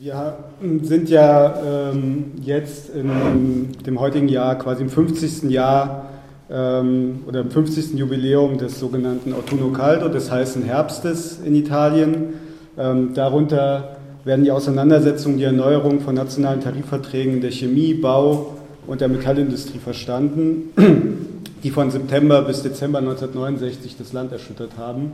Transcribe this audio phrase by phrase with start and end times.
[0.00, 0.36] Wir
[0.82, 5.50] sind ja ähm, jetzt in dem heutigen Jahr quasi im 50.
[5.50, 6.06] Jahr
[6.48, 7.94] ähm, oder im 50.
[7.94, 12.34] Jubiläum des sogenannten Autunno Caldo, des heißen Herbstes in Italien.
[12.78, 18.54] Ähm, darunter werden die Auseinandersetzungen, die Erneuerung von nationalen Tarifverträgen der Chemie, Bau
[18.86, 20.70] und der Metallindustrie verstanden,
[21.64, 25.10] die von September bis Dezember 1969 das Land erschüttert haben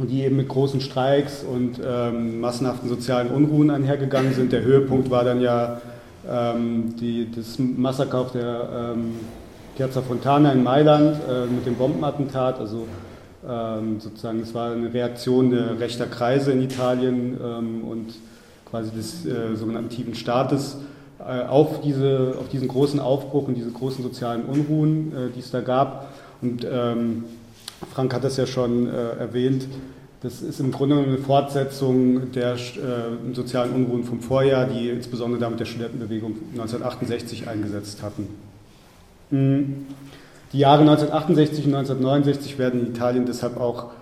[0.00, 4.50] und die eben mit großen Streiks und ähm, massenhaften sozialen Unruhen einhergegangen sind.
[4.50, 5.80] Der Höhepunkt war dann ja
[6.26, 9.16] ähm, die, das Massaker auf der ähm,
[9.76, 12.58] Piazza Fontana in Mailand äh, mit dem Bombenattentat.
[12.58, 12.86] Also
[13.46, 18.14] ähm, sozusagen, es war eine Reaktion der rechter Kreise in Italien ähm, und
[18.64, 20.78] quasi des äh, sogenannten tiefen Staates
[21.18, 25.50] äh, auf, diese, auf diesen großen Aufbruch und diese großen sozialen Unruhen, äh, die es
[25.50, 26.08] da gab.
[26.40, 27.24] Und ähm,
[27.94, 29.66] Frank hat das ja schon äh, erwähnt.
[30.22, 32.58] Das ist im Grunde eine Fortsetzung der äh,
[33.32, 38.28] sozialen Unruhen vom Vorjahr, die insbesondere damit der Studentenbewegung 1968 eingesetzt hatten.
[39.30, 39.86] Mhm.
[40.52, 43.92] Die Jahre 1968 und 1969 werden in Italien deshalb auch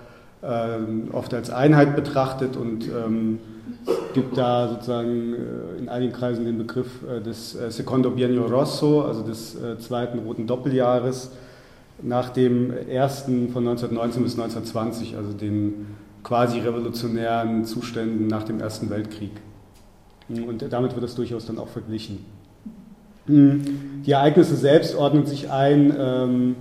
[0.42, 0.78] äh,
[1.12, 3.38] oft als Einheit betrachtet und ähm,
[3.86, 8.46] es gibt da sozusagen äh, in einigen Kreisen den Begriff äh, des äh, Secondo Biennio
[8.46, 11.30] Rosso, also des äh, zweiten roten Doppeljahres
[12.02, 15.86] nach dem ersten von 1919 bis 1920, also den
[16.22, 19.32] quasi revolutionären Zuständen nach dem Ersten Weltkrieg.
[20.28, 22.18] Und damit wird das durchaus dann auch verglichen.
[23.26, 26.56] Die Ereignisse selbst ordnen sich ein ähm,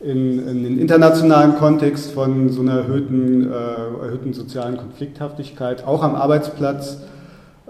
[0.00, 6.14] in, in, den internationalen Kontext von so einer erhöhten, äh, erhöhten sozialen Konflikthaftigkeit, auch am
[6.14, 6.98] Arbeitsplatz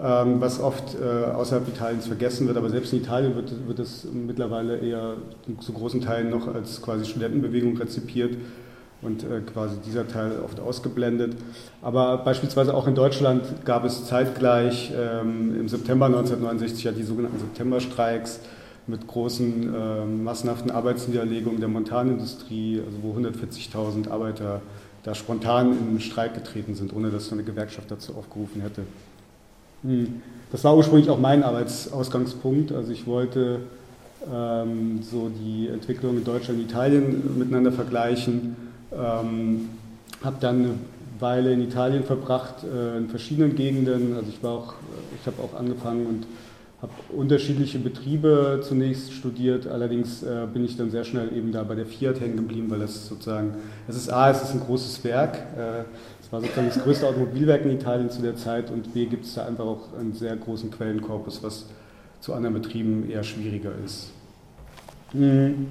[0.03, 4.79] was oft äh, außerhalb Italiens vergessen wird, aber selbst in Italien wird, wird es mittlerweile
[4.79, 5.15] eher
[5.61, 8.37] zu großen Teilen noch als quasi Studentenbewegung rezipiert
[9.01, 11.37] und äh, quasi dieser Teil oft ausgeblendet.
[11.83, 17.39] Aber beispielsweise auch in Deutschland gab es zeitgleich ähm, im September 1969 ja die sogenannten
[17.39, 18.41] Septemberstreiks
[18.89, 24.63] mit großen äh, massenhaften Arbeitsniederlegungen der Montanindustrie, also wo 140.000 Arbeiter
[25.05, 28.83] da spontan in den Streik getreten sind, ohne dass eine Gewerkschaft dazu aufgerufen hätte.
[29.83, 30.23] Hm.
[30.51, 32.73] Das war ursprünglich auch mein Arbeitsausgangspunkt.
[32.73, 33.61] Also ich wollte
[34.31, 38.57] ähm, so die Entwicklung in Deutschland und Italien miteinander vergleichen.
[38.93, 39.71] Ähm,
[40.23, 40.75] habe dann eine
[41.19, 44.15] Weile in Italien verbracht, äh, in verschiedenen Gegenden.
[44.15, 46.27] Also ich ich habe auch angefangen und
[46.83, 49.69] habe unterschiedliche Betriebe zunächst studiert.
[49.69, 52.81] Allerdings äh, bin ich dann sehr schnell eben da bei der Fiat hängen geblieben, weil
[52.81, 53.55] das sozusagen,
[53.87, 55.37] es ist A, es ist ein großes Werk.
[55.57, 55.85] Äh,
[56.33, 59.47] war sozusagen das größte Automobilwerk in Italien zu der Zeit und B gibt es da
[59.47, 61.67] einfach auch einen sehr großen Quellenkorpus, was
[62.21, 64.11] zu anderen Betrieben eher schwieriger ist.
[65.13, 65.69] Mhm.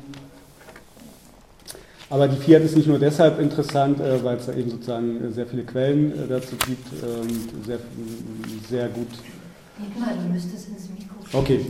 [2.12, 5.48] Aber die Fiat ist nicht nur deshalb interessant, äh, weil es da eben sozusagen sehr
[5.48, 7.28] viele Quellen äh, dazu gibt, ähm,
[7.66, 7.80] sehr,
[8.70, 9.08] sehr gut.
[9.98, 11.40] Mal, du müsstest ins Mikrofon.
[11.40, 11.66] Okay.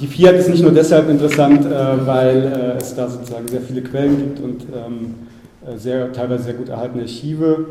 [0.00, 4.16] Die Fiat ist nicht nur deshalb interessant, äh, weil es da sozusagen sehr viele Quellen
[4.16, 5.14] gibt und ähm,
[5.76, 7.66] sehr, teilweise sehr gut erhaltene Archive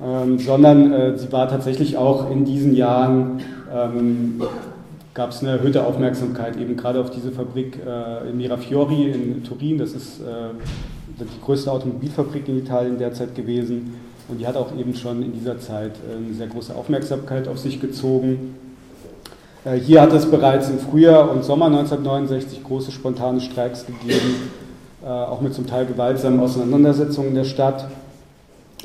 [0.00, 3.40] ähm, sondern äh, sie war tatsächlich auch in diesen Jahren,
[3.74, 4.40] ähm,
[5.14, 9.78] gab es eine erhöhte Aufmerksamkeit eben gerade auf diese Fabrik äh, in Mirafiori in Turin.
[9.78, 10.54] Das ist äh,
[11.18, 13.94] die größte Automobilfabrik in Italien derzeit gewesen.
[14.28, 17.58] Und die hat auch eben schon in dieser Zeit äh, eine sehr große Aufmerksamkeit auf
[17.58, 18.54] sich gezogen.
[19.64, 24.50] Äh, hier hat es bereits im Frühjahr und Sommer 1969 große spontane Streiks gegeben,
[25.04, 27.86] äh, auch mit zum Teil gewaltsamen Auseinandersetzungen in der Stadt.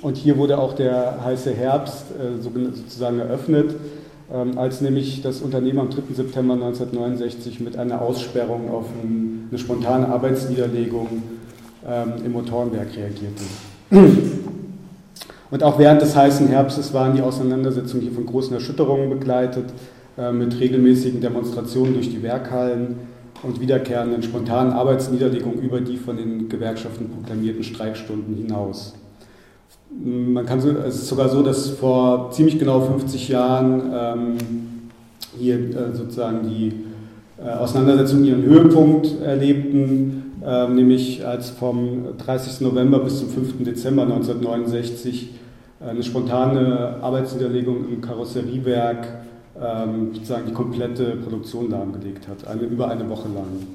[0.02, 3.75] Und hier wurde auch der heiße Herbst äh, sozusagen eröffnet,
[4.31, 6.13] ähm, als nämlich das Unternehmen am 3.
[6.13, 11.24] September 1969 mit einer Aussperrung auf eine spontane Arbeitsniederlegung
[11.88, 13.44] ähm, im Motorenwerk reagierte.
[15.50, 19.66] Und auch während des heißen Herbstes waren die Auseinandersetzungen hier von großen Erschütterungen begleitet,
[20.18, 22.97] äh, mit regelmäßigen Demonstrationen durch die Werkhallen
[23.44, 28.94] und wiederkehrenden spontanen Arbeitsniederlegungen über die von den Gewerkschaften proklamierten Streikstunden hinaus.
[29.90, 34.38] Man kann so, es ist sogar so, dass vor ziemlich genau 50 Jahren ähm,
[35.38, 36.74] hier äh, sozusagen die
[37.44, 42.62] äh, Auseinandersetzungen ihren Höhepunkt erlebten, äh, nämlich als vom 30.
[42.62, 43.63] November bis zum 5.
[43.63, 45.31] Dezember 1969
[45.80, 49.07] eine spontane Arbeitsniederlegung im Karosseriewerk
[49.62, 53.68] ähm, sozusagen die komplette Produktion lahmgelegt hat, eine, über eine Woche lang.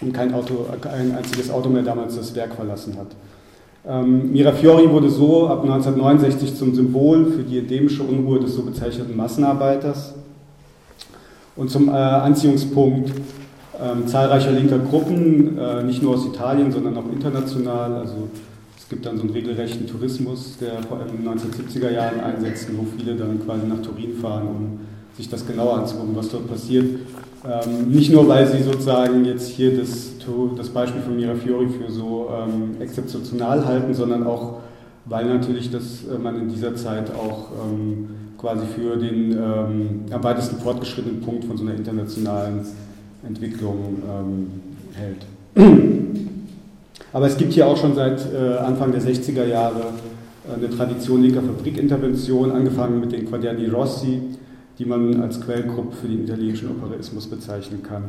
[0.00, 3.08] Und kein, Auto, kein einziges Auto mehr damals das Werk verlassen hat.
[3.86, 9.14] Ähm, Mirafiori wurde so ab 1969 zum Symbol für die endemische Unruhe des so bezeichneten
[9.14, 10.14] Massenarbeiters
[11.54, 17.10] und zum äh, Anziehungspunkt äh, zahlreicher linker Gruppen, äh, nicht nur aus Italien, sondern auch
[17.12, 17.94] international.
[17.96, 18.28] Also
[18.78, 22.68] Es gibt dann so einen regelrechten Tourismus, der vor allem in den 1970er Jahren einsetzt,
[22.76, 24.80] wo viele dann quasi nach Turin fahren, um
[25.16, 26.84] sich das genauer anzugucken, was dort passiert.
[27.44, 30.12] Ähm, nicht nur, weil sie sozusagen jetzt hier das,
[30.56, 34.60] das Beispiel von Mirafiori für so ähm, exzeptional halten, sondern auch,
[35.04, 38.08] weil natürlich das äh, man in dieser Zeit auch ähm,
[38.38, 42.60] quasi für den ähm, am weitesten fortgeschrittenen Punkt von so einer internationalen
[43.26, 44.46] Entwicklung ähm,
[44.94, 45.26] hält.
[47.12, 49.92] Aber es gibt hier auch schon seit äh, Anfang der 60er Jahre
[50.48, 54.20] äh, eine Tradition linker Fabrikintervention, angefangen mit den Quaderni Rossi,
[54.78, 58.04] die man als Quellgruppe für den italienischen Operaismus bezeichnen kann.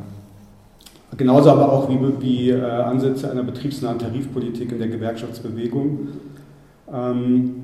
[1.17, 6.09] Genauso aber auch wie, wie äh, Ansätze einer betriebsnahen Tarifpolitik in der Gewerkschaftsbewegung.
[6.91, 7.55] Ähm,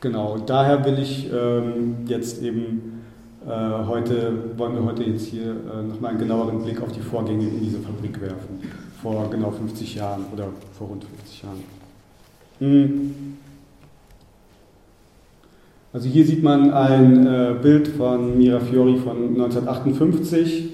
[0.00, 3.02] genau, daher will ich ähm, jetzt eben
[3.46, 3.50] äh,
[3.86, 7.60] heute, wollen wir heute jetzt hier äh, nochmal einen genaueren Blick auf die Vorgänge in
[7.60, 8.60] dieser Fabrik werfen
[9.02, 11.62] vor genau 50 Jahren oder vor rund 50 Jahren.
[12.58, 13.14] Hm.
[15.98, 20.68] Also hier sieht man ein äh, Bild von Mirafiori von 1958.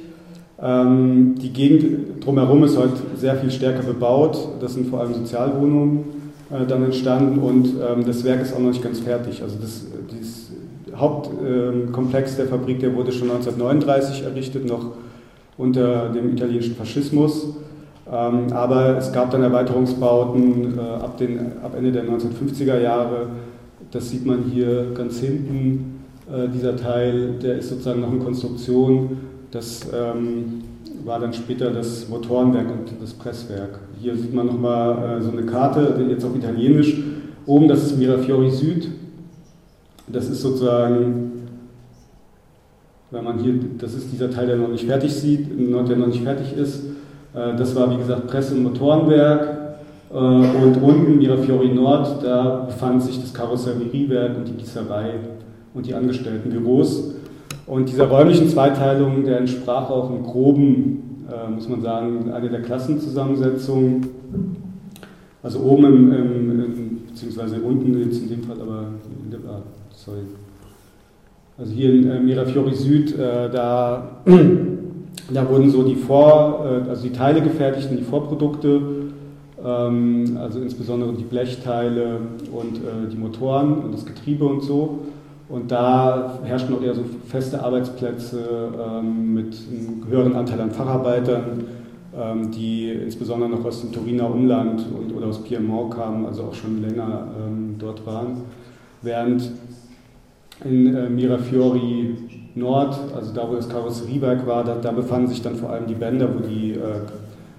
[0.60, 4.36] Ähm, die Gegend drumherum ist heute sehr viel stärker bebaut.
[4.60, 6.04] Das sind vor allem Sozialwohnungen
[6.50, 9.42] äh, dann entstanden und ähm, das Werk ist auch noch nicht ganz fertig.
[9.42, 10.52] Also das, dieses
[10.94, 14.88] Hauptkomplex äh, der Fabrik, der wurde schon 1939 errichtet, noch
[15.56, 17.46] unter dem italienischen Faschismus.
[18.12, 23.28] Ähm, aber es gab dann Erweiterungsbauten äh, ab, den, ab Ende der 1950er Jahre.
[23.94, 26.00] Das sieht man hier ganz hinten.
[26.28, 29.18] Äh, dieser Teil, der ist sozusagen noch in Konstruktion.
[29.52, 30.64] Das ähm,
[31.04, 33.78] war dann später das Motorenwerk und das Presswerk.
[34.00, 36.98] Hier sieht man nochmal äh, so eine Karte, jetzt auf Italienisch.
[37.46, 38.88] Oben, das ist Mirafiori Süd.
[40.08, 41.30] Das ist sozusagen,
[43.12, 46.24] wenn man hier, das ist dieser Teil, der noch nicht fertig sieht, der noch nicht
[46.24, 46.82] fertig ist.
[47.32, 49.53] Äh, das war wie gesagt Presse- und Motorenwerk.
[50.14, 55.14] Äh, und unten Mirafiori Nord, da befand sich das Karosserieriewerk und die Gießerei
[55.74, 57.14] und die Angestelltenbüros.
[57.66, 62.62] Und dieser räumlichen Zweiteilung, der entsprach auch im Groben, äh, muss man sagen, eine der
[62.62, 64.06] Klassenzusammensetzungen.
[65.42, 68.84] Also oben im, im, im beziehungsweise unten jetzt in dem Fall, aber
[69.48, 70.20] ah, sorry.
[71.58, 74.20] Also hier in Mirafiori Süd, da
[75.32, 78.80] da wurden so die Vor, äh, also die Teile gefertigt und die Vorprodukte,
[79.66, 82.18] also insbesondere die Blechteile
[82.52, 85.00] und äh, die Motoren und das Getriebe und so.
[85.48, 91.64] Und da herrschten auch eher so feste Arbeitsplätze ähm, mit einem höheren Anteil an Facharbeitern,
[92.16, 96.54] ähm, die insbesondere noch aus dem Turiner Umland und, oder aus Piemont kamen, also auch
[96.54, 97.28] schon länger
[97.78, 98.42] dort waren.
[99.02, 99.50] Während
[100.64, 102.16] in äh, Mirafiori
[102.54, 105.94] Nord, also da wo das Karosseriewerk war, da, da, befanden sich dann vor allem die
[105.94, 107.00] Bänder, wo die äh,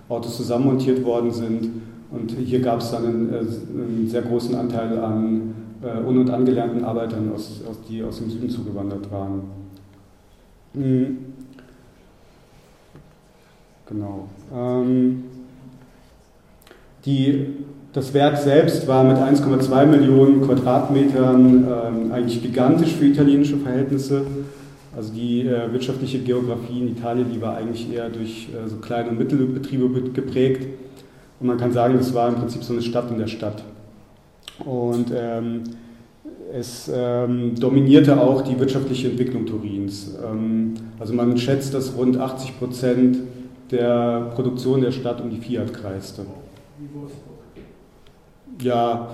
[0.08, 1.70] Autos zusammenmontiert worden sind.
[2.12, 6.84] Und hier gab es dann einen, äh, sehr großen Anteil an äh, un- und angelernten
[6.84, 7.32] Arbeitern,
[7.90, 9.42] die aus dem Süden zugewandert waren.
[10.74, 11.18] Mhm.
[13.88, 14.28] Genau.
[14.54, 15.24] Ähm,
[17.06, 17.48] die,
[17.94, 24.26] das Werk selbst war mit 1,2 Millionen Quadratmetern ähm, eigentlich gigantisch für italienische Verhältnisse.
[24.96, 29.10] Also die äh, wirtschaftliche Geografie in Italien, die war eigentlich eher durch äh, so kleine
[29.10, 30.68] und Mittelbetriebe geprägt.
[31.40, 33.64] Und man kann sagen, das war im Prinzip so eine Stadt in der Stadt.
[34.64, 35.64] Und ähm,
[36.54, 40.16] es ähm, dominierte auch die wirtschaftliche Entwicklung Turins.
[40.24, 43.18] Ähm, also man schätzt, dass rund 80 Prozent
[43.72, 46.26] der Produktion der Stadt um die Fiat kreiste.
[46.78, 47.36] Wie Wolfsburg.
[48.62, 49.10] Ja,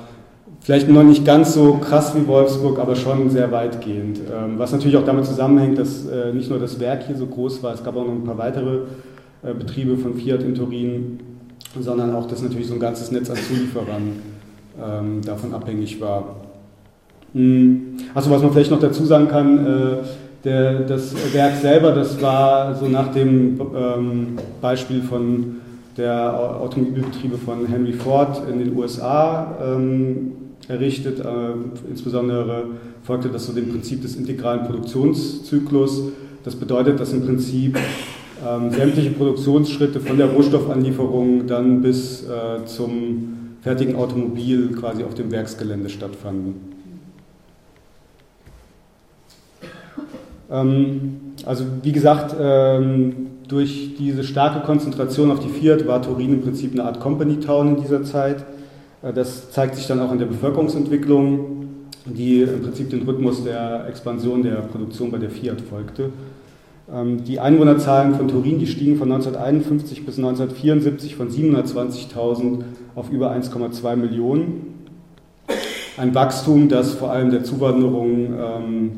[0.59, 4.19] Vielleicht noch nicht ganz so krass wie Wolfsburg, aber schon sehr weitgehend.
[4.19, 7.63] Ähm, was natürlich auch damit zusammenhängt, dass äh, nicht nur das Werk hier so groß
[7.63, 8.81] war, es gab auch noch ein paar weitere
[9.41, 11.19] äh, Betriebe von Fiat in Turin,
[11.79, 14.19] sondern auch, dass natürlich so ein ganzes Netz an Zulieferern
[14.81, 16.35] ähm, davon abhängig war.
[17.33, 17.97] Hm.
[18.13, 19.97] Also was man vielleicht noch dazu sagen kann, äh,
[20.43, 25.57] der, das Werk selber, das war so nach dem ähm, Beispiel von
[25.97, 29.57] der Automobilbetriebe von Henry Ford in den USA
[30.67, 31.19] errichtet.
[31.19, 31.25] Äh,
[31.89, 32.63] insbesondere
[33.03, 36.03] folgte das so dem Prinzip des integralen Produktionszyklus.
[36.43, 37.77] Das bedeutet, dass im Prinzip
[38.47, 45.31] ähm, sämtliche Produktionsschritte von der Rohstoffanlieferung dann bis äh, zum fertigen Automobil quasi auf dem
[45.31, 46.55] Werksgelände stattfanden.
[50.49, 56.41] Ähm, also wie gesagt, ähm, durch diese starke Konzentration auf die Fiat war Turin im
[56.41, 58.43] Prinzip eine Art Company Town in dieser Zeit.
[59.01, 61.65] Äh, das zeigt sich dann auch in der Bevölkerungsentwicklung,
[62.05, 66.09] die im Prinzip den Rhythmus der Expansion der Produktion bei der Fiat folgte.
[66.93, 72.63] Ähm, die Einwohnerzahlen von Turin, die stiegen von 1951 bis 1974 von 720.000
[72.95, 74.85] auf über 1,2 Millionen.
[75.97, 78.91] Ein Wachstum, das vor allem der Zuwanderung ähm,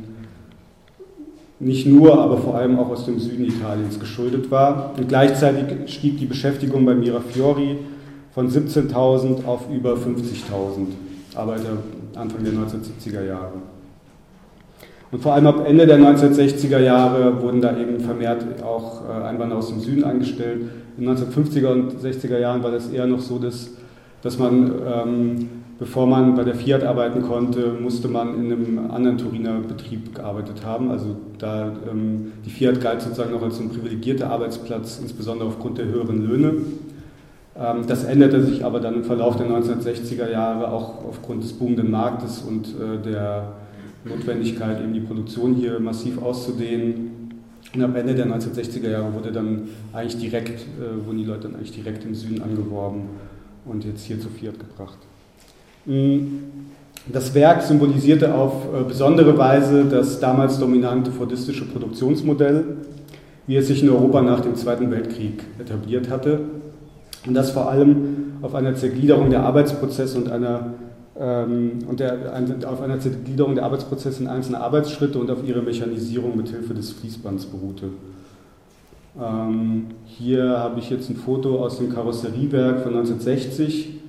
[1.59, 4.93] nicht nur, aber vor allem auch aus dem Süden Italiens geschuldet war.
[4.97, 7.77] Und gleichzeitig stieg die Beschäftigung bei Mirafiori
[8.33, 11.77] von 17.000 auf über 50.000 Arbeiter
[12.15, 13.72] Anfang der 1970er Jahre.
[15.13, 19.59] Und vor allem ab Ende der 1960er Jahre wurden da eben vermehrt auch äh, Einwanderer
[19.59, 20.63] aus dem Süden eingestellt.
[20.97, 23.69] In den 1950er und 60er Jahren war das eher noch so, dass,
[24.23, 29.19] dass man, ähm, bevor man bei der Fiat arbeiten konnte, musste man in einem anderen
[29.19, 30.89] Turiner Betrieb gearbeitet haben.
[30.89, 35.85] Also da ähm, die Fiat galt sozusagen noch als ein privilegierter Arbeitsplatz, insbesondere aufgrund der
[35.85, 36.53] höheren Löhne.
[37.55, 41.91] Ähm, das änderte sich aber dann im Verlauf der 1960er Jahre auch aufgrund des boomenden
[41.91, 43.53] Marktes und äh, der
[44.05, 47.11] Notwendigkeit, eben die Produktion hier massiv auszudehnen.
[47.73, 51.55] Und am Ende der 1960er Jahre wurde dann eigentlich direkt, äh, wurden die Leute dann
[51.55, 53.03] eigentlich direkt im Süden angeworben
[53.65, 54.97] und jetzt hier zu Fiat gebracht.
[55.85, 56.19] Mm,
[57.11, 62.63] das Werk symbolisierte auf äh, besondere Weise das damals dominante fordistische Produktionsmodell,
[63.47, 66.41] wie es sich in Europa nach dem Zweiten Weltkrieg etabliert hatte.
[67.25, 70.73] Und das vor allem auf einer Zergliederung der Arbeitsprozesse und einer
[71.15, 72.33] und der,
[72.65, 76.91] auf einer Gliederung der Arbeitsprozesse in einzelne Arbeitsschritte und auf ihre Mechanisierung mit Hilfe des
[76.91, 77.89] Fließbands beruhte.
[79.21, 83.99] Ähm, hier habe ich jetzt ein Foto aus dem Karosseriewerk von 1960.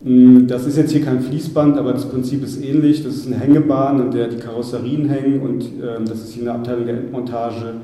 [0.00, 3.04] Mm, das ist jetzt hier kein Fließband, aber das Prinzip ist ähnlich.
[3.04, 6.58] Das ist eine Hängebahn, an der die Karosserien hängen und ähm, das ist hier eine
[6.58, 7.74] Abteilung der Endmontage.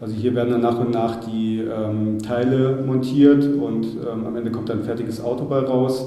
[0.00, 4.52] Also hier werden dann nach und nach die ähm, Teile montiert und ähm, am Ende
[4.52, 6.06] kommt dann ein fertiges Auto bei raus.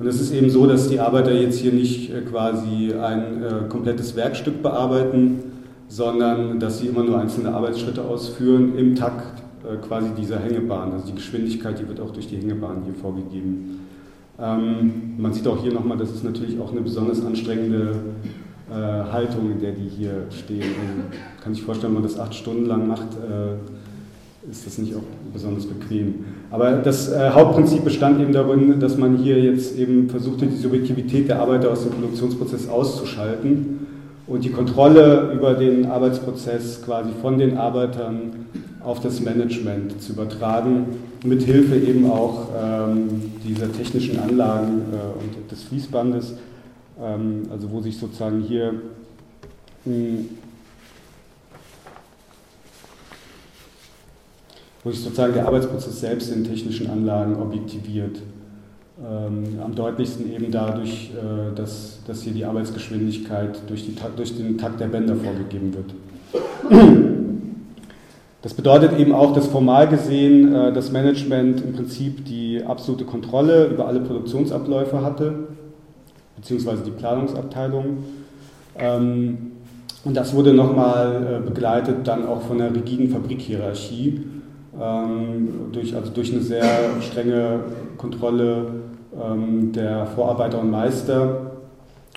[0.00, 3.68] Und es ist eben so, dass die Arbeiter jetzt hier nicht äh, quasi ein äh,
[3.68, 5.40] komplettes Werkstück bearbeiten,
[5.88, 10.92] sondern dass sie immer nur einzelne Arbeitsschritte ausführen im Takt äh, quasi dieser Hängebahn.
[10.92, 13.80] Also die Geschwindigkeit, die wird auch durch die Hängebahn hier vorgegeben.
[14.38, 17.94] Ähm, man sieht auch hier nochmal, das ist natürlich auch eine besonders anstrengende
[18.72, 20.60] Haltung, in der die hier stehen.
[20.60, 23.08] Also, kann sich vorstellen, wenn man das acht Stunden lang macht,
[24.48, 25.02] ist das nicht auch
[25.32, 26.24] besonders bequem.
[26.50, 31.28] Aber das äh, Hauptprinzip bestand eben darin, dass man hier jetzt eben versuchte, die Subjektivität
[31.28, 33.86] der Arbeiter aus dem Produktionsprozess auszuschalten
[34.26, 38.46] und die Kontrolle über den Arbeitsprozess quasi von den Arbeitern
[38.82, 40.86] auf das Management zu übertragen,
[41.24, 46.34] mit Hilfe eben auch ähm, dieser technischen Anlagen äh, und des Fließbandes,
[47.00, 48.74] ähm, also wo sich sozusagen hier
[49.84, 50.24] mh,
[54.82, 58.20] wo sich sozusagen der Arbeitsprozess selbst in technischen Anlagen objektiviert.
[59.02, 64.58] Ähm, am deutlichsten eben dadurch, äh, dass, dass hier die Arbeitsgeschwindigkeit durch, die, durch den
[64.58, 65.94] Takt der Bänder vorgegeben wird.
[68.42, 73.66] Das bedeutet eben auch, dass formal gesehen äh, das Management im Prinzip die absolute Kontrolle
[73.66, 75.34] über alle Produktionsabläufe hatte,
[76.36, 78.04] beziehungsweise die Planungsabteilung.
[78.78, 79.52] Ähm,
[80.04, 84.24] und das wurde nochmal äh, begleitet dann auch von einer rigiden Fabrikhierarchie
[85.72, 86.64] durch, also durch eine sehr
[87.02, 87.60] strenge
[87.98, 88.66] Kontrolle
[89.14, 91.50] ähm, der Vorarbeiter und Meister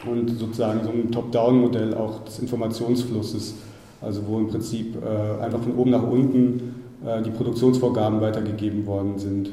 [0.10, 3.56] und sozusagen so ein Top-Down-Modell auch des Informationsflusses,
[4.02, 9.18] also wo im Prinzip äh, einfach von oben nach unten äh, die Produktionsvorgaben weitergegeben worden
[9.18, 9.50] sind.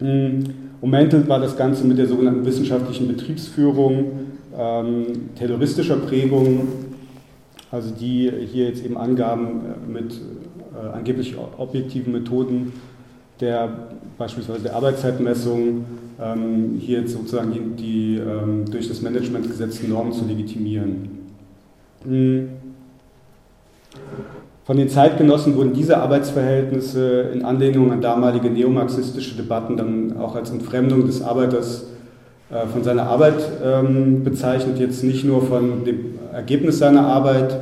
[0.00, 0.44] Mhm.
[0.80, 4.12] Umäntelt war das Ganze mit der sogenannten wissenschaftlichen Betriebsführung,
[4.58, 6.68] ähm, terroristischer Prägung,
[7.70, 10.20] also die hier jetzt eben Angaben äh, mit
[10.76, 12.72] äh, angeblich objektiven Methoden
[13.40, 13.68] der
[14.18, 15.84] beispielsweise der Arbeitszeitmessung
[16.22, 21.08] ähm, hier sozusagen die, die ähm, durch das Management gesetzten Normen zu legitimieren.
[22.04, 22.48] Hm.
[24.64, 30.50] Von den Zeitgenossen wurden diese Arbeitsverhältnisse in Anlehnung an damalige neomarxistische Debatten dann auch als
[30.50, 31.84] Entfremdung des Arbeiters
[32.50, 37.58] äh, von seiner Arbeit ähm, bezeichnet, jetzt nicht nur von dem Ergebnis seiner Arbeit,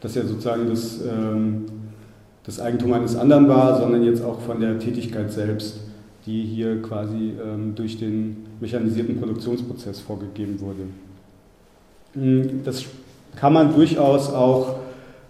[0.00, 1.64] das ja sozusagen das ähm,
[2.44, 5.80] das Eigentum eines anderen war, sondern jetzt auch von der Tätigkeit selbst,
[6.26, 10.82] die hier quasi ähm, durch den mechanisierten Produktionsprozess vorgegeben wurde.
[12.14, 12.84] Hm, das
[13.36, 14.76] kann man durchaus auch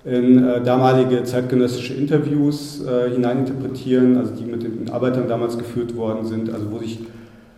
[0.04, 6.26] in äh, damalige zeitgenössische Interviews äh, hineininterpretieren, also die mit den Arbeitern damals geführt worden
[6.26, 6.98] sind, also wo sich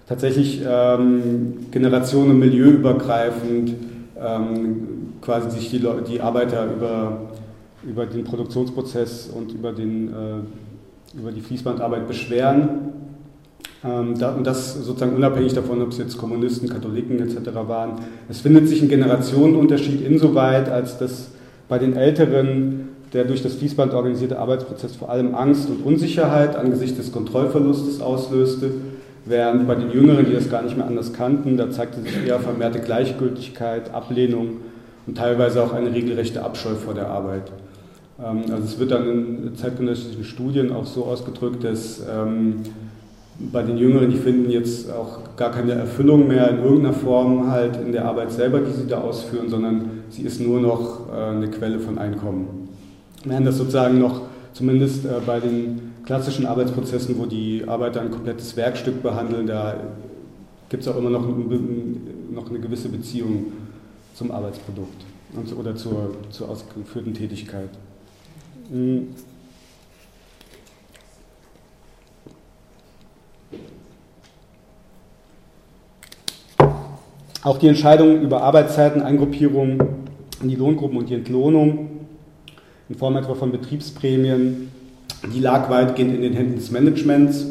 [0.06, 3.74] tatsächlich ähm, generationen- milieuübergreifend
[4.20, 4.88] ähm,
[5.22, 7.30] quasi sich die, die Arbeiter über
[7.88, 12.68] über den Produktionsprozess und über, den, äh, über die Fließbandarbeit beschweren.
[13.84, 17.54] Ähm, und das sozusagen unabhängig davon, ob es jetzt Kommunisten, Katholiken etc.
[17.66, 17.92] waren.
[18.28, 21.30] Es findet sich ein Generationenunterschied insoweit, als dass
[21.68, 26.98] bei den Älteren der durch das Fließband organisierte Arbeitsprozess vor allem Angst und Unsicherheit angesichts
[26.98, 28.72] des Kontrollverlustes auslöste,
[29.24, 32.40] während bei den Jüngeren, die das gar nicht mehr anders kannten, da zeigte sich eher
[32.40, 34.58] vermehrte Gleichgültigkeit, Ablehnung
[35.06, 37.52] und teilweise auch eine regelrechte Abscheu vor der Arbeit.
[38.22, 42.62] Ähm, also es wird dann in zeitgenössischen Studien auch so ausgedrückt, dass ähm,
[43.38, 47.76] bei den Jüngeren, die finden jetzt auch gar keine Erfüllung mehr in irgendeiner Form halt
[47.84, 51.48] in der Arbeit selber, die sie da ausführen, sondern sie ist nur noch äh, eine
[51.48, 52.68] Quelle von Einkommen.
[53.24, 58.56] Während das sozusagen noch, zumindest äh, bei den klassischen Arbeitsprozessen, wo die Arbeiter ein komplettes
[58.56, 59.74] Werkstück behandeln, da
[60.68, 61.26] gibt es auch immer noch,
[62.30, 63.52] noch eine gewisse Beziehung
[64.14, 65.04] zum Arbeitsprodukt
[65.58, 67.70] oder zur, zur ausgeführten Tätigkeit.
[68.70, 69.08] Hm.
[77.42, 79.78] Auch die Entscheidung über Arbeitszeiten, Eingruppierung
[80.40, 81.90] in die Lohngruppen und die Entlohnung
[82.88, 84.70] in Form etwa von Betriebsprämien,
[85.32, 87.46] die lag weitgehend in den Händen des Managements.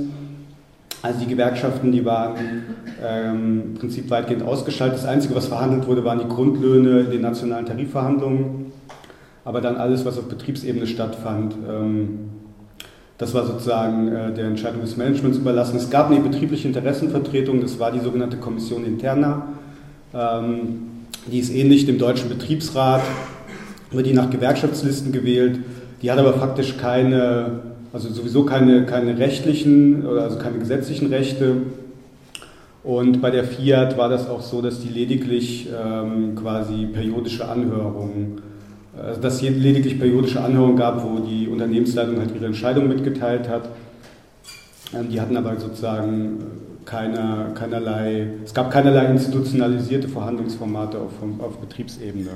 [1.04, 2.64] Also die Gewerkschaften, die waren
[3.06, 5.00] ähm, im Prinzip weitgehend ausgeschaltet.
[5.00, 8.63] Das Einzige, was verhandelt wurde, waren die Grundlöhne in den nationalen Tarifverhandlungen.
[9.46, 12.20] Aber dann alles, was auf Betriebsebene stattfand, ähm,
[13.18, 15.78] das war sozusagen äh, der Entscheidung des Managements überlassen.
[15.78, 19.48] Es gab eine betriebliche Interessenvertretung, das war die sogenannte Kommission Interna.
[20.14, 20.80] Ähm,
[21.32, 23.02] die ist ähnlich dem deutschen Betriebsrat,
[23.92, 25.60] wird die nach Gewerkschaftslisten gewählt.
[26.02, 27.62] Die hat aber faktisch keine,
[27.94, 31.58] also sowieso keine, keine rechtlichen, also keine gesetzlichen Rechte.
[32.84, 38.42] Und bei der Fiat war das auch so, dass die lediglich ähm, quasi periodische Anhörungen,
[38.98, 43.70] also dass es lediglich periodische Anhörungen gab, wo die Unternehmensleitung halt ihre Entscheidung mitgeteilt hat.
[44.94, 46.40] Ähm, die hatten aber sozusagen
[46.86, 52.32] keine, keinerlei, es gab keinerlei institutionalisierte Verhandlungsformate auf, auf Betriebsebene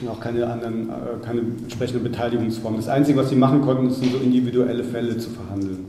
[0.00, 2.76] und auch keine anderen, äh, keine entsprechende Beteiligungsform.
[2.76, 5.84] Das Einzige, was sie machen konnten, ist, so individuelle Fälle zu verhandeln.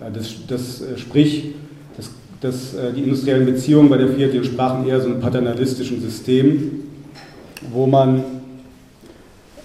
[0.00, 1.54] Äh, das, das äh, sprich,
[1.96, 2.10] das,
[2.42, 6.82] das, die industriellen Beziehungen bei der Fiat die entsprachen eher so einem paternalistischen System,
[7.72, 8.22] wo man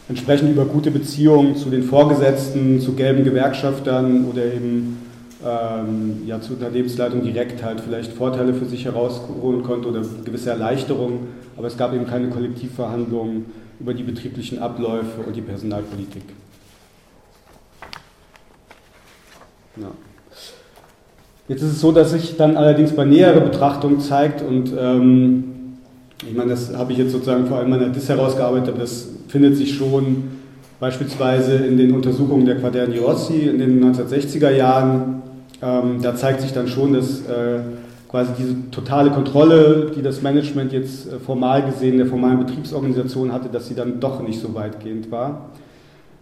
[0.07, 4.97] entsprechend über gute Beziehungen zu den Vorgesetzten, zu gelben Gewerkschaftern oder eben
[5.45, 11.27] ähm, ja, zur Unternehmensleitung direkt halt vielleicht Vorteile für sich herausholen konnte oder gewisse Erleichterungen,
[11.55, 13.45] aber es gab eben keine Kollektivverhandlungen
[13.79, 16.23] über die betrieblichen Abläufe und die Personalpolitik.
[19.77, 19.91] Ja.
[21.47, 25.58] Jetzt ist es so, dass sich dann allerdings bei näherer Betrachtung zeigt und ähm,
[26.27, 29.07] ich meine, das habe ich jetzt sozusagen vor allem in meiner DIS herausgearbeitet, aber das
[29.27, 30.23] findet sich schon
[30.79, 35.19] beispielsweise in den Untersuchungen der Quaderni Rossi in den 1960er Jahren
[35.61, 37.59] ähm, da zeigt sich dann schon, dass äh,
[38.07, 43.49] quasi diese totale Kontrolle, die das Management jetzt äh, formal gesehen der formalen Betriebsorganisation hatte,
[43.49, 45.49] dass sie dann doch nicht so weitgehend war.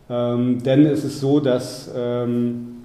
[0.09, 2.77] Ähm, denn es ist so, dass ähm,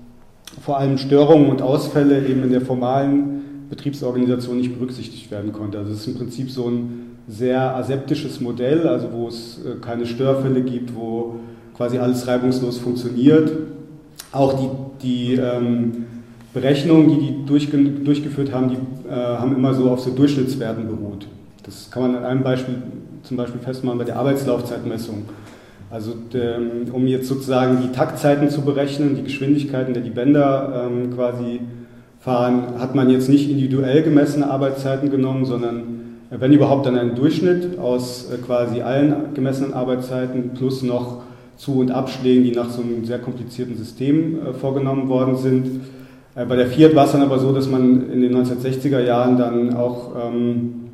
[0.60, 5.78] vor allem Störungen und Ausfälle eben in der formalen Betriebsorganisation nicht berücksichtigt werden konnte.
[5.78, 10.04] Also es ist im Prinzip so ein sehr aseptisches Modell, also wo es äh, keine
[10.04, 11.36] Störfälle gibt, wo
[11.74, 13.50] quasi alles reibungslos funktioniert.
[14.30, 14.52] Auch
[15.00, 16.04] die, die ähm,
[16.52, 21.26] Berechnungen, die die durchge durchgeführt haben, die äh, haben immer so auf so Durchschnittswerten beruht.
[21.62, 22.74] Das kann man an einem Beispiel
[23.22, 25.24] zum Beispiel festmachen bei der Arbeitslaufzeitmessung.
[25.90, 26.58] Also der,
[26.92, 31.60] um jetzt sozusagen die Taktzeiten zu berechnen, die Geschwindigkeiten, der die Bänder ähm, quasi
[32.22, 35.82] fahren, hat man jetzt nicht individuell gemessene Arbeitszeiten genommen, sondern
[36.30, 41.22] äh, wenn überhaupt dann einen Durchschnitt aus äh, quasi allen gemessenen Arbeitszeiten plus noch
[41.56, 45.80] Zu- und Abschlägen, die nach so einem sehr komplizierten System äh, vorgenommen worden sind.
[46.34, 49.74] Bei der Fiat war es dann aber so, dass man in den 1960er Jahren dann
[49.74, 50.84] auch ähm,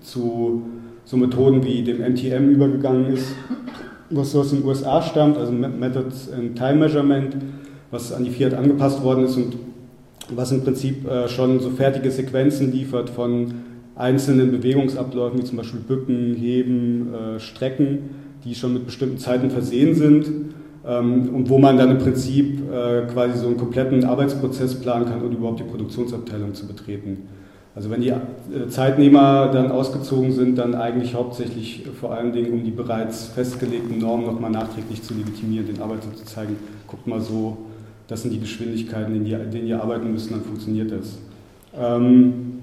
[0.00, 0.62] zu
[1.04, 3.26] so Methoden wie dem MTM übergegangen ist,
[4.08, 7.36] was aus den USA stammt, also Methods in Time Measurement,
[7.90, 9.56] was an die Fiat angepasst worden ist und
[10.30, 13.54] was im Prinzip äh, schon so fertige Sequenzen liefert von
[13.94, 18.10] einzelnen Bewegungsabläufen, wie zum Beispiel Bücken, Heben, äh, Strecken,
[18.44, 20.26] die schon mit bestimmten Zeiten versehen sind
[20.86, 25.22] ähm, und wo man dann im Prinzip äh, quasi so einen kompletten Arbeitsprozess planen kann,
[25.22, 27.28] um überhaupt die Produktionsabteilung zu betreten.
[27.74, 28.10] Also wenn die
[28.70, 34.24] Zeitnehmer dann ausgezogen sind, dann eigentlich hauptsächlich vor allen Dingen, um die bereits festgelegten Normen
[34.24, 37.58] nochmal nachträglich zu legitimieren, den Arbeitern zu zeigen, guckt mal so,
[38.08, 41.18] das sind die Geschwindigkeiten, in denen ihr arbeiten müsst, dann funktioniert das.
[41.78, 42.60] Ähm,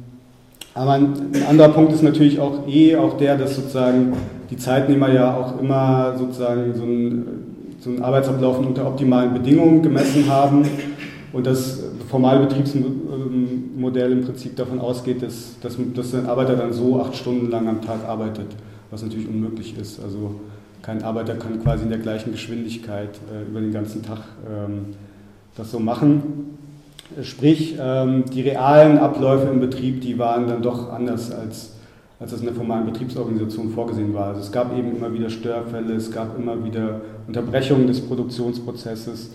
[0.74, 1.14] aber ein
[1.48, 4.14] anderer Punkt ist natürlich auch eh auch der, dass sozusagen
[4.50, 7.26] die Zeitnehmer ja auch immer sozusagen so ein
[7.84, 10.66] so einen Arbeitsablauf unter optimalen Bedingungen gemessen haben
[11.34, 17.02] und das formale Betriebsmodell im Prinzip davon ausgeht, dass, dass, dass ein Arbeiter dann so
[17.02, 18.48] acht Stunden lang am Tag arbeitet,
[18.90, 20.02] was natürlich unmöglich ist.
[20.02, 20.40] Also
[20.82, 24.96] kein Arbeiter kann quasi in der gleichen Geschwindigkeit äh, über den ganzen Tag ähm,
[25.56, 26.58] das so machen.
[27.22, 31.74] Sprich, ähm, die realen Abläufe im Betrieb, die waren dann doch anders als,
[32.20, 34.28] als das in der formalen Betriebsorganisation vorgesehen war.
[34.28, 39.32] Also es gab eben immer wieder Störfälle, es gab immer wieder Unterbrechungen des Produktionsprozesses.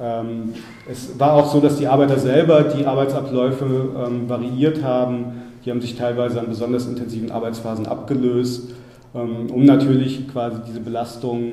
[0.00, 0.54] Ähm,
[0.90, 5.42] es war auch so, dass die Arbeiter selber die Arbeitsabläufe ähm, variiert haben.
[5.64, 8.70] Die haben sich teilweise an besonders intensiven Arbeitsphasen abgelöst,
[9.12, 11.52] um natürlich quasi diese Belastung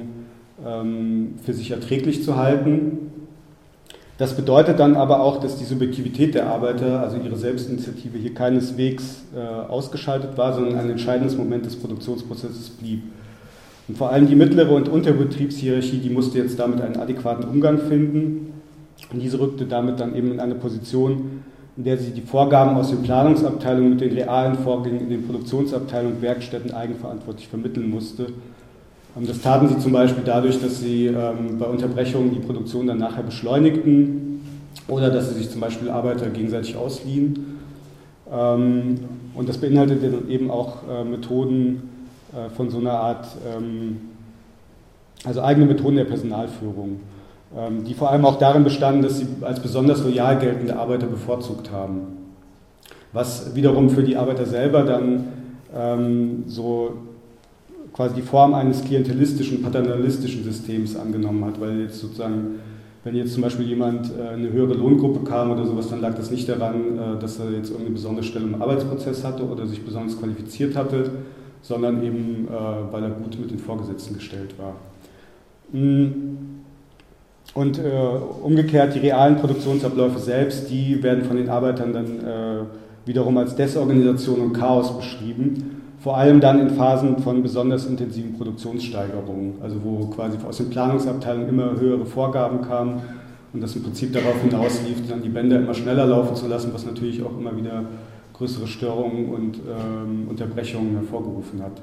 [1.43, 3.09] für sich erträglich zu halten.
[4.19, 9.23] Das bedeutet dann aber auch, dass die Subjektivität der Arbeiter, also ihre Selbstinitiative, hier keineswegs
[9.33, 13.03] äh, ausgeschaltet war, sondern ein entscheidendes Moment des Produktionsprozesses blieb.
[13.87, 18.51] Und vor allem die mittlere und Unterbetriebshierarchie, die musste jetzt damit einen adäquaten Umgang finden.
[19.09, 21.43] Und diese rückte damit dann eben in eine Position,
[21.77, 26.21] in der sie die Vorgaben aus den Planungsabteilungen mit den realen Vorgängen in den Produktionsabteilungen
[26.21, 28.27] Werkstätten eigenverantwortlich vermitteln musste
[29.15, 33.23] das taten sie zum Beispiel dadurch, dass sie ähm, bei Unterbrechungen die Produktion dann nachher
[33.23, 34.41] beschleunigten
[34.87, 37.59] oder dass sie sich zum Beispiel Arbeiter gegenseitig ausliehen.
[38.31, 38.99] Ähm,
[39.33, 41.89] und das beinhaltete eben auch äh, Methoden
[42.33, 43.27] äh, von so einer Art,
[45.25, 47.01] also eigene Methoden der Personalführung,
[47.85, 52.01] die vor allem auch darin bestanden, dass sie als besonders loyal geltende Arbeiter bevorzugt haben.
[53.11, 56.93] Was wiederum für die Arbeiter selber dann so
[57.99, 62.59] quasi die Form eines klientelistischen, paternalistischen Systems angenommen hat, weil jetzt sozusagen,
[63.03, 66.31] wenn jetzt zum Beispiel jemand äh, eine höhere Lohngruppe kam oder sowas, dann lag das
[66.31, 70.17] nicht daran, äh, dass er jetzt irgendeine besondere Stelle im Arbeitsprozess hatte oder sich besonders
[70.17, 71.11] qualifiziert hatte,
[71.61, 74.75] sondern eben, äh, weil er gut mit den Vorgesetzten gestellt war.
[75.77, 76.37] Mm.
[77.53, 77.81] Und
[78.43, 82.67] umgekehrt, die realen Produktionsabläufe selbst, die werden von den Arbeitern dann
[83.05, 89.55] wiederum als Desorganisation und Chaos beschrieben vor allem dann in Phasen von besonders intensiven Produktionssteigerungen,
[89.61, 93.01] also wo quasi aus den Planungsabteilungen immer höhere Vorgaben kamen
[93.51, 96.85] und das im Prinzip darauf hinauslief, dann die Bänder immer schneller laufen zu lassen, was
[96.85, 97.83] natürlich auch immer wieder
[98.33, 101.81] größere Störungen und ähm, Unterbrechungen hervorgerufen hat.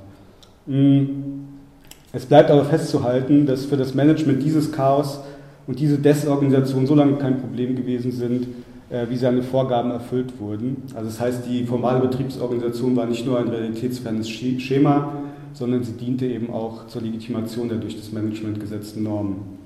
[0.66, 1.44] Mm.
[2.12, 5.20] Es bleibt aber festzuhalten, dass für das Management dieses Chaos
[5.66, 8.46] und diese Desorganisation so lange kein Problem gewesen sind,
[9.08, 10.82] wie seine Vorgaben erfüllt wurden.
[10.94, 15.12] Also das heißt, die formale Betriebsorganisation war nicht nur ein realitätsfernes Schema,
[15.52, 19.58] sondern sie diente eben auch zur Legitimation der durch das Management gesetzten Normen.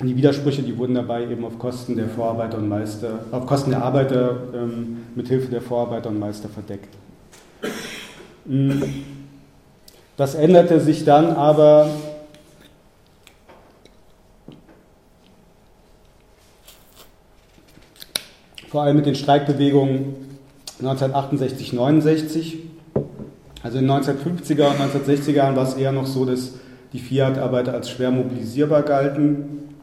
[0.00, 3.70] Und die Widersprüche, die wurden dabei eben auf Kosten der Vorarbeiter und Meister, auf Kosten
[3.70, 6.88] der Arbeiter ähm, mit Hilfe der Vorarbeiter und Meister verdeckt.
[8.46, 8.82] Hm.
[10.16, 11.88] Das änderte sich dann aber
[18.72, 20.14] vor allem mit den Streikbewegungen
[20.78, 22.58] 1968, 69.
[23.62, 26.54] Also in den 1950er und 1960er Jahren war es eher noch so, dass
[26.94, 29.74] die Fiat-Arbeiter als schwer mobilisierbar galten.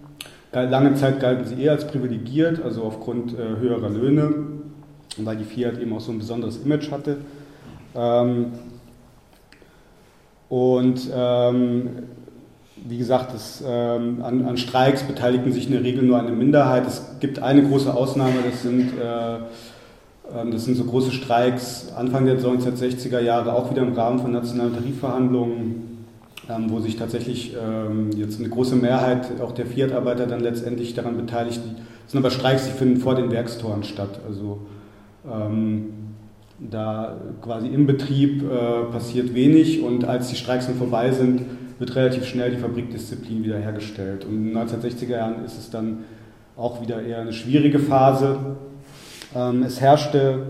[0.52, 4.34] Lange Zeit galten sie eher als privilegiert, also aufgrund äh, höherer Löhne,
[5.18, 7.18] weil die Fiat eben auch so ein besonderes Image hatte.
[7.96, 8.54] Ähm,
[10.50, 11.90] und ähm,
[12.88, 16.88] wie gesagt, das, ähm, an, an, Streiks beteiligten sich in der Regel nur eine Minderheit.
[16.88, 22.26] Es gibt eine große Ausnahme, das sind, äh, äh, das sind so große Streiks Anfang
[22.26, 26.06] der 1960er Jahre, auch wieder im Rahmen von nationalen Tarifverhandlungen,
[26.50, 31.18] ähm, wo sich tatsächlich ähm, jetzt eine große Mehrheit auch der Fiat-Arbeiter dann letztendlich daran
[31.18, 31.62] beteiligt.
[32.04, 34.20] Das sind aber Streiks, die finden vor den Werkstoren statt.
[34.28, 34.62] Also
[35.32, 35.94] ähm,
[36.60, 41.42] da quasi im Betrieb äh, passiert wenig und als die Streiks dann vorbei sind,
[41.80, 44.26] wird relativ schnell die Fabrikdisziplin wiederhergestellt.
[44.26, 46.00] Und in den 1960er Jahren ist es dann
[46.58, 48.38] auch wieder eher eine schwierige Phase.
[49.34, 50.44] Ähm, es herrschte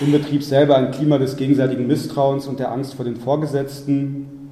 [0.00, 4.50] im Betrieb selber ein Klima des gegenseitigen Misstrauens und der Angst vor den Vorgesetzten.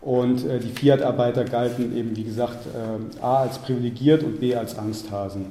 [0.00, 4.76] Und äh, die Fiat-Arbeiter galten eben, wie gesagt, äh, A als privilegiert und B als
[4.76, 5.46] Angsthasen.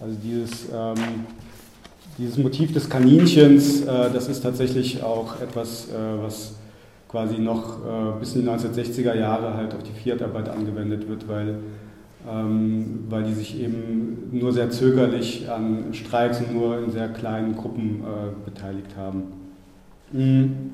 [0.00, 1.26] Also dieses, ähm,
[2.18, 5.88] dieses Motiv des Kaninchens, äh, das ist tatsächlich auch etwas,
[6.20, 6.54] was
[7.12, 11.56] quasi noch äh, bis in die 1960er Jahre halt auf die Fiat-Arbeit angewendet wird, weil,
[12.28, 17.54] ähm, weil die sich eben nur sehr zögerlich an Streiks und nur in sehr kleinen
[17.54, 19.24] Gruppen äh, beteiligt haben.
[20.10, 20.72] Mhm.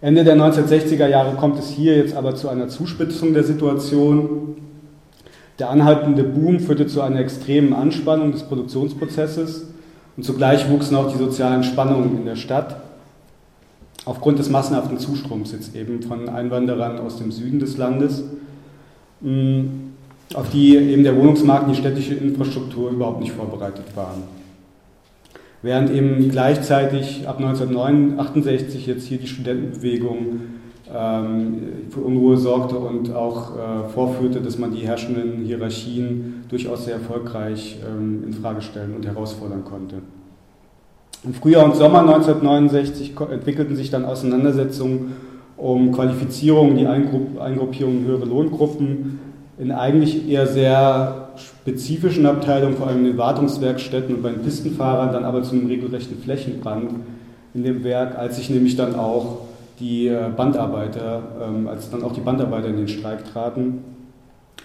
[0.00, 4.56] Ende der 1960er Jahre kommt es hier jetzt aber zu einer Zuspitzung der Situation.
[5.60, 9.68] Der anhaltende Boom führte zu einer extremen Anspannung des Produktionsprozesses
[10.16, 12.74] und zugleich wuchsen auch die sozialen Spannungen in der Stadt
[14.04, 18.24] aufgrund des massenhaften Zustroms jetzt eben von Einwanderern aus dem Süden des Landes,
[19.20, 19.60] mm,
[20.34, 24.22] auf die eben der Wohnungsmarkt und die städtische Infrastruktur überhaupt nicht vorbereitet waren.
[25.62, 30.40] Während eben gleichzeitig ab 1968 jetzt hier die Studentenbewegung
[30.92, 36.94] ähm, für Unruhe sorgte und auch äh, vorführte, dass man die herrschenden Hierarchien durchaus sehr
[36.94, 39.96] erfolgreich ähm, in stellen und herausfordern konnte.
[41.24, 45.12] Im Frühjahr und Sommer 1969 entwickelten sich dann Auseinandersetzungen
[45.56, 49.20] um Qualifizierung, die Eingruppierung höhere Lohngruppen.
[49.56, 55.12] In eigentlich eher sehr spezifischen Abteilungen, vor allem in den Wartungswerkstätten und bei den Pistenfahrern,
[55.12, 56.90] dann aber zu einem regelrechten Flächenbrand
[57.54, 59.42] in dem Werk, als sich nämlich dann auch
[59.78, 63.84] die äh, Bandarbeiter, ähm, als dann auch die Bandarbeiter in den Streik traten,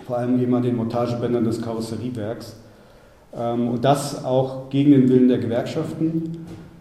[0.07, 2.55] vor allem eben an den Montagebändern des Karosseriewerks.
[3.35, 6.36] Ähm, und das auch gegen den Willen der Gewerkschaften,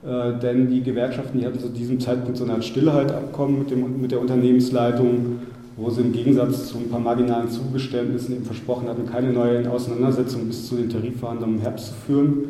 [0.07, 4.01] äh, denn die Gewerkschaften die hatten zu diesem Zeitpunkt so eine Art Stillhaltabkommen mit, dem,
[4.01, 5.41] mit der Unternehmensleitung,
[5.77, 10.47] wo sie im Gegensatz zu ein paar marginalen Zugeständnissen eben versprochen hatten, keine neuen Auseinandersetzungen
[10.47, 12.45] bis zu den Tarifverhandlungen im Herbst zu führen,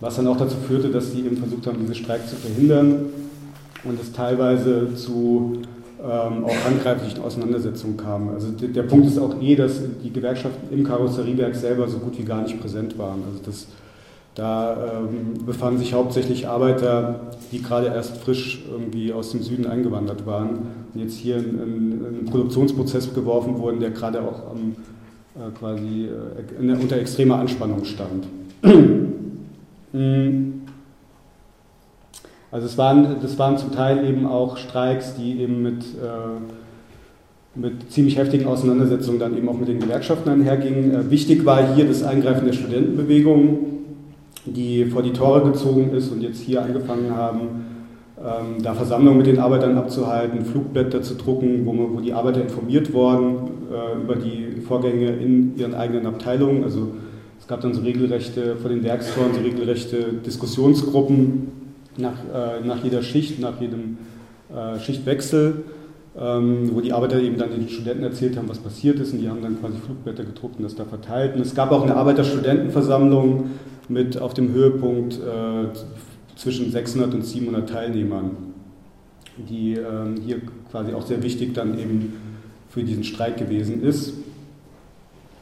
[0.00, 3.06] was dann auch dazu führte, dass sie eben versucht haben, diesen Streik zu verhindern
[3.84, 5.58] und es teilweise zu
[6.00, 8.30] ähm, auch handgreiflichen Auseinandersetzungen kam.
[8.30, 12.18] Also der, der, Punkt ist auch eh, dass die Gewerkschaften im Karosseriewerk selber so gut
[12.18, 13.22] wie gar nicht präsent waren.
[13.28, 13.66] Also das,
[14.38, 20.26] da ähm, befanden sich hauptsächlich Arbeiter, die gerade erst frisch irgendwie aus dem Süden eingewandert
[20.26, 20.50] waren
[20.94, 24.76] und jetzt hier in, in, in einen Produktionsprozess geworfen wurden, der gerade auch am,
[25.34, 28.28] äh, quasi äh, in, unter extremer Anspannung stand.
[32.50, 37.90] Also es waren, das waren zum Teil eben auch Streiks, die eben mit, äh, mit
[37.90, 40.94] ziemlich heftigen Auseinandersetzungen dann eben auch mit den Gewerkschaften einhergingen.
[40.94, 43.77] Äh, wichtig war hier das Eingreifen der Studentenbewegung,
[44.44, 47.66] die vor die Tore gezogen ist und jetzt hier angefangen haben,
[48.18, 52.42] ähm, da Versammlungen mit den Arbeitern abzuhalten, Flugblätter zu drucken, wo, man, wo die Arbeiter
[52.42, 56.64] informiert wurden äh, über die Vorgänge in ihren eigenen Abteilungen.
[56.64, 56.88] Also
[57.38, 61.52] es gab dann so regelrechte, vor den Werkstoren so regelrechte Diskussionsgruppen,
[61.96, 63.98] nach, äh, nach jeder Schicht, nach jedem
[64.54, 65.64] äh, Schichtwechsel,
[66.18, 69.28] ähm, wo die Arbeiter eben dann den Studenten erzählt haben, was passiert ist und die
[69.28, 71.34] haben dann quasi Flugblätter gedruckt und das da verteilt.
[71.36, 73.50] Und es gab auch eine Arbeiterstudentenversammlung
[73.88, 75.68] mit auf dem Höhepunkt äh,
[76.36, 78.30] zwischen 600 und 700 Teilnehmern,
[79.36, 82.14] die ähm, hier quasi auch sehr wichtig dann eben
[82.68, 84.12] für diesen Streik gewesen ist.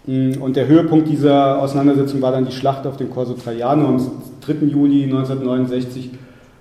[0.07, 4.67] Und der Höhepunkt dieser Auseinandersetzung war dann die Schlacht auf dem Corso Traiano am 3.
[4.67, 6.11] Juli 1969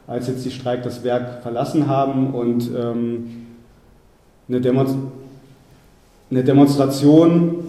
[0.08, 3.28] als jetzt die Streik das Werk verlassen haben und ähm,
[4.48, 4.95] eine, Demonst
[6.30, 7.63] eine, Demonstration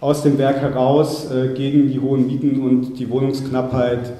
[0.00, 4.12] aus dem Werk heraus äh, gegen die hohen Mieten und die Wohnungsknappheit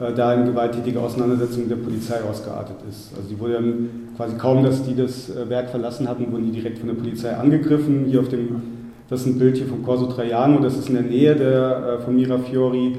[0.00, 3.12] äh, da in gewalttätige Auseinandersetzungen der Polizei ausgeartet ist.
[3.16, 6.60] Also die wurden dann quasi kaum, dass die das äh, Werk verlassen hatten, wurden die
[6.60, 8.04] direkt von der Polizei angegriffen.
[8.06, 8.62] Hier auf dem,
[9.08, 12.14] das ist ein Bild hier vom Corso Traiano, das ist in der Nähe der, von
[12.14, 12.96] Mirafiori.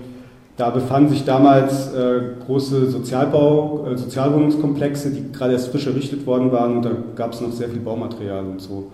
[0.57, 1.91] Da befanden sich damals
[2.45, 7.51] große Sozialbau, Sozialwohnungskomplexe, die gerade erst frisch errichtet worden waren und da gab es noch
[7.51, 8.91] sehr viel Baumaterial und so.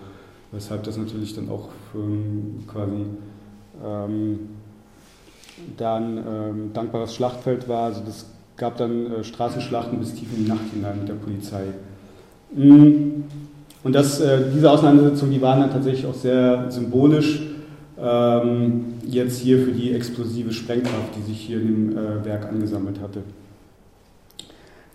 [0.52, 3.06] Weshalb das natürlich dann auch ähm, quasi
[3.84, 4.38] ähm,
[5.76, 7.84] dann ähm, dankbares Schlachtfeld war.
[7.84, 11.64] Also das gab dann äh, Straßenschlachten bis tief in die Nacht hinein mit der Polizei.
[12.54, 13.24] Mm.
[13.84, 17.42] Und das, äh, diese Auseinandersetzungen, die waren dann tatsächlich auch sehr symbolisch
[18.00, 23.00] ähm, jetzt hier für die explosive Sprengkraft, die sich hier in dem äh, Werk angesammelt
[23.00, 23.22] hatte.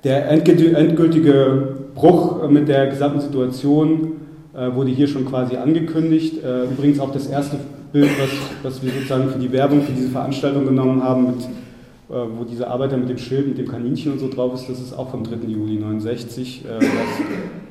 [0.04, 4.14] Der endgültige Bruch mit der gesamten Situation
[4.56, 6.44] äh, wurde hier schon quasi angekündigt.
[6.44, 7.58] Äh, übrigens auch das erste
[7.92, 8.30] Bild, was,
[8.64, 12.70] was wir sozusagen für die Werbung für diese Veranstaltung genommen haben, mit, äh, wo dieser
[12.70, 15.24] Arbeiter mit dem Schild, mit dem Kaninchen und so drauf ist, das ist auch vom
[15.24, 15.48] 3.
[15.48, 16.66] Juli 69.
[16.66, 16.86] Äh,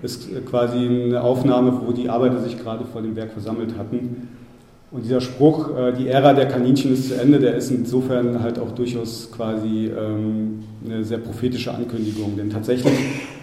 [0.02, 4.29] das ist quasi eine Aufnahme, wo die Arbeiter sich gerade vor dem Werk versammelt hatten.
[4.90, 8.59] Und dieser Spruch, äh, die Ära der Kaninchen ist zu Ende, der ist insofern halt
[8.59, 12.37] auch durchaus quasi ähm, eine sehr prophetische Ankündigung.
[12.37, 12.94] Denn tatsächlich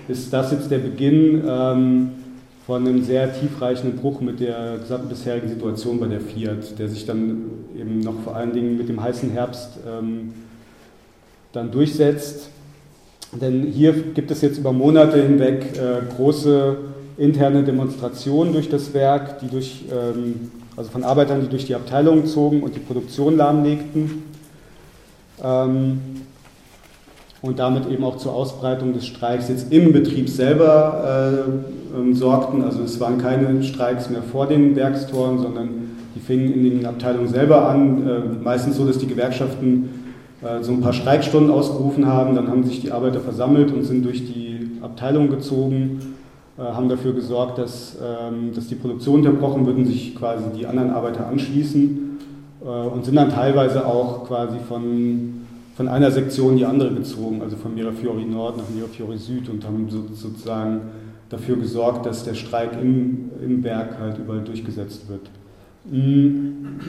[0.07, 2.09] ist das jetzt der Beginn ähm,
[2.65, 7.06] von einem sehr tiefreichenden Bruch mit der gesamten bisherigen Situation bei der Fiat, der sich
[7.06, 7.43] dann
[7.78, 10.34] eben noch vor allen Dingen mit dem heißen Herbst ähm,
[11.52, 12.49] dann durchsetzt.
[13.34, 16.78] Denn hier gibt es jetzt über Monate hinweg äh, große
[17.17, 22.26] interne Demonstrationen durch das Werk, die durch ähm, also von Arbeitern, die durch die Abteilungen
[22.26, 24.23] zogen und die Produktion lahmlegten
[25.43, 25.99] ähm,
[27.43, 31.43] und damit eben auch zur Ausbreitung des Streiks jetzt im Betrieb selber
[31.93, 32.63] äh, ähm, sorgten.
[32.63, 35.69] Also es waren keine Streiks mehr vor den Werkstoren, sondern
[36.15, 38.08] die fingen in den Abteilungen selber an.
[38.08, 39.89] Äh, meistens so, dass die Gewerkschaften
[40.41, 44.03] äh, so ein paar Streikstunden ausgerufen haben, dann haben sich die Arbeiter versammelt und sind
[44.03, 45.99] durch die Abteilung gezogen
[46.56, 50.67] äh, haben dafür gesorgt, dass, ähm, dass die Produktion unterbrochen wird und sich quasi die
[50.67, 52.19] anderen Arbeiter anschließen
[52.63, 57.55] äh, und sind dann teilweise auch quasi von, von einer Sektion die andere gezogen, also
[57.55, 60.81] von Mirafiori Nord nach Mirafiori Süd und haben sozusagen
[61.29, 65.29] dafür gesorgt, dass der Streik im, im Werk halt überall durchgesetzt wird.
[65.91, 66.79] Mm.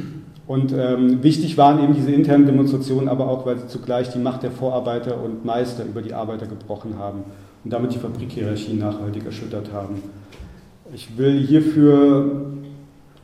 [0.46, 4.42] Und ähm, wichtig waren eben diese internen Demonstrationen, aber auch, weil sie zugleich die Macht
[4.42, 7.20] der Vorarbeiter und Meister über die Arbeiter gebrochen haben
[7.64, 10.02] und damit die Fabrikhierarchie nachhaltig erschüttert haben.
[10.94, 12.52] Ich will hierfür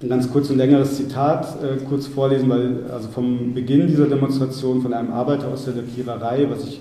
[0.03, 4.81] ein ganz kurz und längeres Zitat äh, kurz vorlesen, weil also vom Beginn dieser Demonstration
[4.81, 6.81] von einem Arbeiter aus der Lackiererei, was ich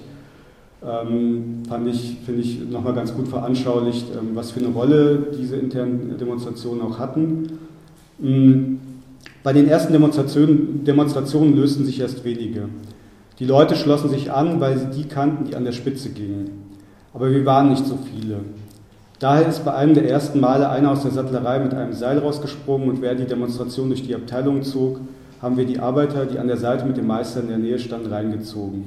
[0.81, 5.57] ähm, fand ich, finde ich, nochmal ganz gut veranschaulicht, ähm, was für eine Rolle diese
[5.57, 7.59] internen Demonstrationen auch hatten.
[8.19, 8.79] Mhm.
[9.43, 12.69] Bei den ersten Demonstrationen, Demonstrationen lösten sich erst wenige.
[13.39, 16.51] Die Leute schlossen sich an, weil sie die kannten, die an der Spitze gingen.
[17.13, 18.39] Aber wir waren nicht so viele.
[19.19, 22.89] Daher ist bei einem der ersten Male einer aus der Sattlerei mit einem Seil rausgesprungen
[22.89, 25.01] und während die Demonstration durch die Abteilung zog,
[25.41, 28.07] haben wir die Arbeiter, die an der Seite mit dem Meister in der Nähe standen,
[28.07, 28.85] reingezogen.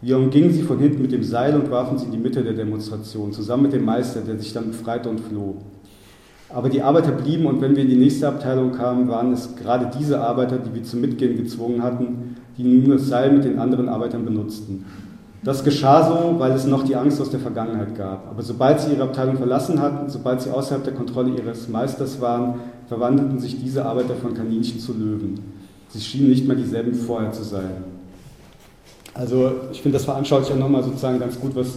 [0.00, 2.52] Wir umgingen sie von hinten mit dem Seil und warfen sie in die Mitte der
[2.52, 5.56] Demonstration, zusammen mit dem Meister, der sich dann befreite und floh.
[6.50, 9.90] Aber die Arbeiter blieben und wenn wir in die nächste Abteilung kamen, waren es gerade
[9.98, 13.88] diese Arbeiter, die wir zum Mitgehen gezwungen hatten, die nun das Seil mit den anderen
[13.88, 14.84] Arbeitern benutzten.
[15.44, 18.30] Das geschah so, weil es noch die Angst aus der Vergangenheit gab.
[18.30, 22.60] Aber sobald sie ihre Abteilung verlassen hatten, sobald sie außerhalb der Kontrolle ihres Meisters waren,
[22.88, 25.40] verwandelten sich diese Arbeiter von Kaninchen zu Löwen.
[25.90, 27.84] Sie schienen nicht mehr dieselben vorher zu sein.
[29.12, 31.76] Also ich finde, das veranschaulicht ja nochmal sozusagen ganz gut, was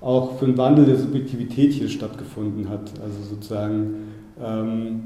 [0.00, 2.90] auch für einen Wandel der Subjektivität hier stattgefunden hat.
[3.02, 3.94] Also sozusagen
[4.44, 5.00] ähm,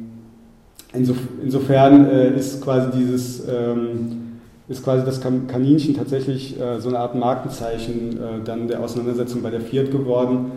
[0.93, 4.28] insof insofern äh, ist quasi dieses ähm,
[4.69, 9.51] ist quasi das Kaninchen tatsächlich äh, so eine Art Markenzeichen äh, dann der Auseinandersetzung bei
[9.51, 10.53] der Fiat geworden.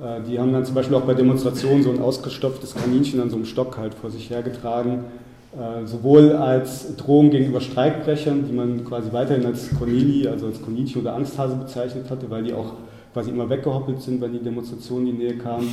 [0.00, 3.36] Äh, die haben dann zum Beispiel auch bei Demonstrationen so ein ausgestopftes Kaninchen an so
[3.36, 5.04] einem Stock halt vor sich hergetragen,
[5.54, 11.00] äh, sowohl als Drohung gegenüber Streikbrechern, die man quasi weiterhin als Corneli, also als Kaninchen
[11.00, 12.74] oder Angsthase bezeichnet hatte, weil die auch
[13.12, 15.68] quasi immer weggehoppelt sind, wenn die Demonstrationen in die Nähe kamen,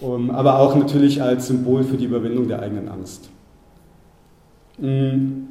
[0.00, 3.28] um, aber auch natürlich als Symbol für die Überwindung der eigenen Angst.
[4.78, 5.48] Mm.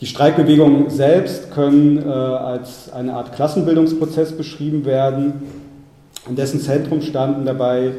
[0.00, 5.42] Die Streikbewegungen selbst können äh, als eine Art Klassenbildungsprozess beschrieben werden.
[6.28, 7.92] In dessen Zentrum standen dabei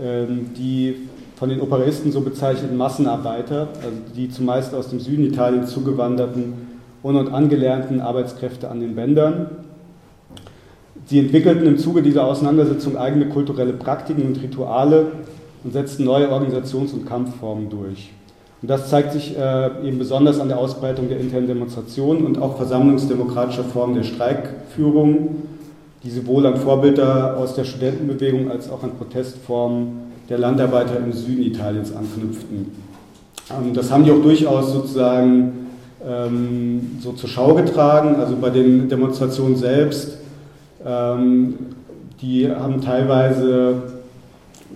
[0.00, 5.70] ähm, die von den Operisten so bezeichneten Massenarbeiter, also die zumeist aus dem Süden Italiens
[5.70, 6.54] zugewanderten
[7.02, 9.50] un- und angelernten Arbeitskräfte an den Bändern.
[11.06, 15.08] Sie entwickelten im Zuge dieser Auseinandersetzung eigene kulturelle Praktiken und Rituale
[15.62, 18.10] und setzten neue Organisations- und Kampfformen durch.
[18.64, 22.56] Und das zeigt sich äh, eben besonders an der Ausbreitung der internen Demonstrationen und auch
[22.56, 25.42] versammlungsdemokratischer Formen der Streikführung,
[26.02, 31.42] die sowohl an Vorbilder aus der Studentenbewegung als auch an Protestformen der Landarbeiter im Süden
[31.42, 32.72] Italiens anknüpften.
[33.50, 35.66] Ähm, das haben die auch durchaus sozusagen
[36.02, 38.16] ähm, so zur Schau getragen.
[38.16, 40.16] Also bei den Demonstrationen selbst,
[40.86, 41.58] ähm,
[42.22, 43.92] die haben teilweise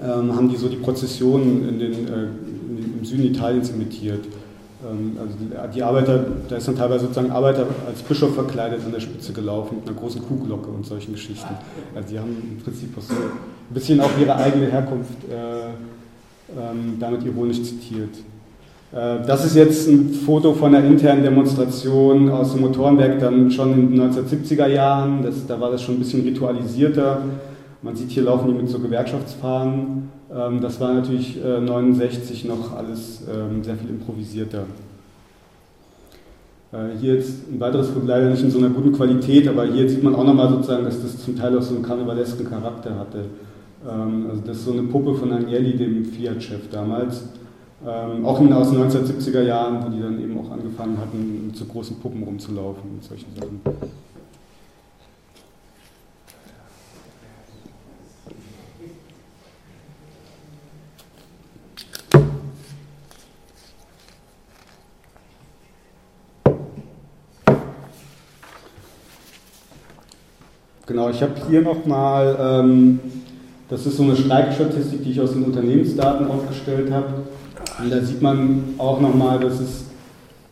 [0.01, 2.29] haben die so die Prozessionen in den, äh,
[3.09, 4.25] Süden Italiens imitiert.
[4.81, 9.33] Also die Arbeiter, da ist dann teilweise sozusagen Arbeiter als Bischof verkleidet an der Spitze
[9.33, 11.53] gelaufen mit einer großen Kuhglocke und solchen Geschichten.
[11.97, 15.71] Also die haben im Prinzip auch so ein bisschen auch ihre eigene Herkunft äh,
[16.57, 18.15] ähm, damit ironisch zitiert.
[18.93, 23.73] Äh, das ist jetzt ein Foto von einer internen Demonstration aus dem Motorenwerk, dann schon
[23.73, 25.23] in den 1970er Jahren.
[25.23, 27.23] Das, da war das schon ein bisschen ritualisierter.
[27.81, 30.11] Man sieht, hier laufen die mit so Gewerkschaftsfahnen.
[30.35, 34.65] Ähm, das war natürlich äh, 69 noch alles ähm, sehr viel improvisierter.
[36.73, 39.89] Äh, hier jetzt ein weiteres Foto leider nicht in so einer guten Qualität, aber hier
[39.89, 43.27] sieht man auch nochmal sozusagen, dass das zum Teil auch so einen karnevalesken Charakter hatte.
[43.89, 47.25] Ähm, also das ist so eine Puppe von Agnelli, dem Fiat-Chef damals.
[48.25, 52.25] Auch aus den 1970er Jahren, wo die dann eben auch angefangen hatten, so großen Puppen
[52.25, 53.61] rumzulaufen und solche Sachen.
[70.89, 72.99] Genau, ich habe hier nochmal, ähm,
[73.69, 77.09] das ist so eine Streikstatistik, die ich aus den Unternehmensdaten aufgestellt habe.
[77.79, 79.85] Und da sieht man auch nochmal, dass es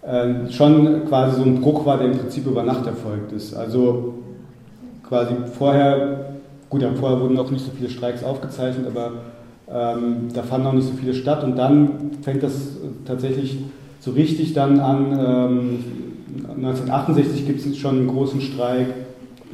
[0.03, 3.55] äh, schon quasi so ein Bruch war, der im Prinzip über Nacht erfolgt ist.
[3.55, 4.17] Also
[5.09, 6.35] quasi vorher,
[6.69, 9.13] gut, ja, vorher wurden auch nicht so viele Streiks aufgezeichnet, aber
[9.73, 11.45] ähm, da fanden auch nicht so viele statt.
[11.45, 12.53] Und dann fängt das
[13.07, 13.57] tatsächlich
[14.01, 15.13] so richtig dann an.
[15.13, 15.85] Ähm,
[16.57, 19.06] 1968 gibt es schon einen großen Streik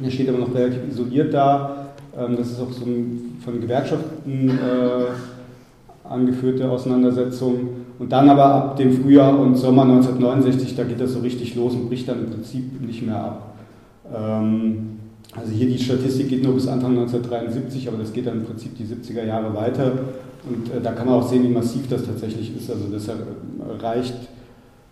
[0.03, 1.87] der steht aber noch relativ isoliert da.
[2.17, 3.05] Ähm, das ist auch so eine
[3.43, 7.69] von Gewerkschaften äh, angeführte Auseinandersetzung.
[7.99, 11.73] Und dann aber ab dem Frühjahr und Sommer 1969, da geht das so richtig los
[11.73, 13.55] und bricht dann im Prinzip nicht mehr ab.
[14.13, 14.89] Ähm,
[15.35, 18.77] Also hier die Statistik geht nur bis Anfang 1973, aber das geht dann im Prinzip
[18.77, 19.91] die 70er Jahre weiter.
[20.47, 22.69] Und äh, da kann man auch sehen, wie massiv das tatsächlich ist.
[22.69, 24.15] Also das erreicht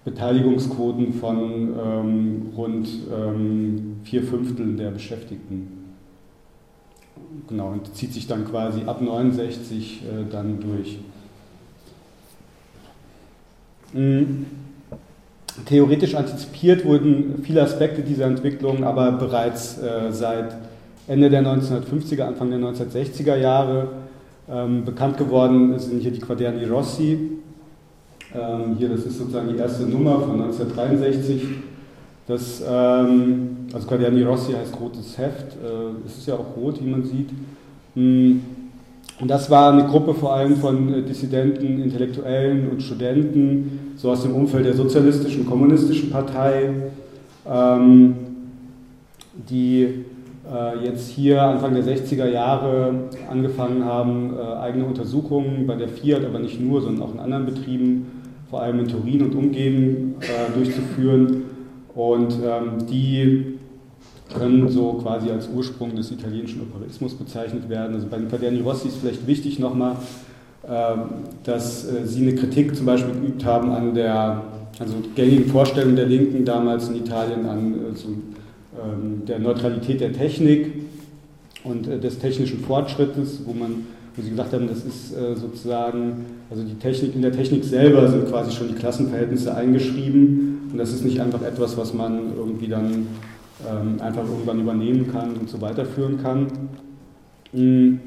[0.04, 5.82] Beteiligungsquoten von ähm, rund ähm, vier Fünfteln der Beschäftigten.
[7.48, 11.00] Genau, und zieht sich dann quasi ab 69 äh, dann durch.
[13.94, 14.46] Mhm.
[15.66, 20.56] Theoretisch antizipiert wurden viele Aspekte dieser Entwicklung aber bereits äh, seit
[21.08, 23.90] Ende der 1950er, Anfang der 1960er Jahre
[24.50, 27.41] ähm, bekannt geworden sind hier die Quaderni Rossi.
[28.34, 31.44] Ähm, hier, das ist sozusagen die erste Nummer von 1963.
[32.28, 35.54] Das, ähm, also Quaderni Rossi heißt rotes Heft.
[35.56, 37.30] Äh, es ist ja auch rot, wie man sieht.
[37.96, 38.42] Hm.
[39.20, 44.24] Und das war eine Gruppe vor allem von äh, Dissidenten, Intellektuellen und Studenten, so aus
[44.24, 46.70] dem Umfeld der sozialistischen, kommunistischen Partei,
[47.48, 48.16] ähm,
[49.50, 50.06] die
[50.50, 52.94] äh, jetzt hier Anfang der 60er Jahre
[53.30, 57.46] angefangen haben, äh, eigene Untersuchungen bei der Fiat, aber nicht nur, sondern auch in anderen
[57.46, 58.21] Betrieben,
[58.52, 60.16] vor allem in Turin und Umgeben,
[60.54, 61.46] durchzuführen.
[61.96, 63.58] Und ähm, die
[64.34, 67.96] können so quasi als Ursprung des italienischen Operismus bezeichnet werden.
[67.96, 69.96] Also bei den Paderni Rossi ist vielleicht wichtig nochmal,
[70.68, 71.00] ähm,
[71.44, 74.44] dass äh, sie eine Kritik zum Beispiel geübt haben an der
[74.80, 78.08] also gängigen Vorstellung der Linken damals in Italien an also,
[79.28, 80.72] der Neutralität der Technik
[81.64, 83.86] und äh, des technischen Fortschrittes, wo man
[84.16, 88.08] wo sie gesagt haben, das ist äh, sozusagen, also die Technik, in der Technik selber
[88.08, 92.68] sind quasi schon die Klassenverhältnisse eingeschrieben und das ist nicht einfach etwas, was man irgendwie
[92.68, 93.08] dann
[93.70, 96.48] ähm, einfach irgendwann übernehmen kann und so weiterführen kann.
[97.54, 98.00] Mm.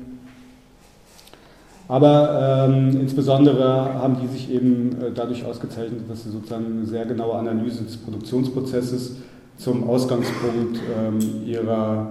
[1.86, 7.04] Aber ähm, insbesondere haben die sich eben äh, dadurch ausgezeichnet, dass sie sozusagen eine sehr
[7.04, 9.16] genaue Analyse des Produktionsprozesses
[9.58, 12.10] zum Ausgangspunkt ähm, ihrer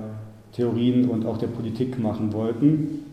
[0.54, 3.13] Theorien und auch der Politik machen wollten.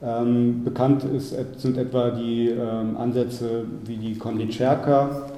[0.00, 5.28] Ähm, bekannt ist, sind etwa die ähm, Ansätze wie die Kondicerka,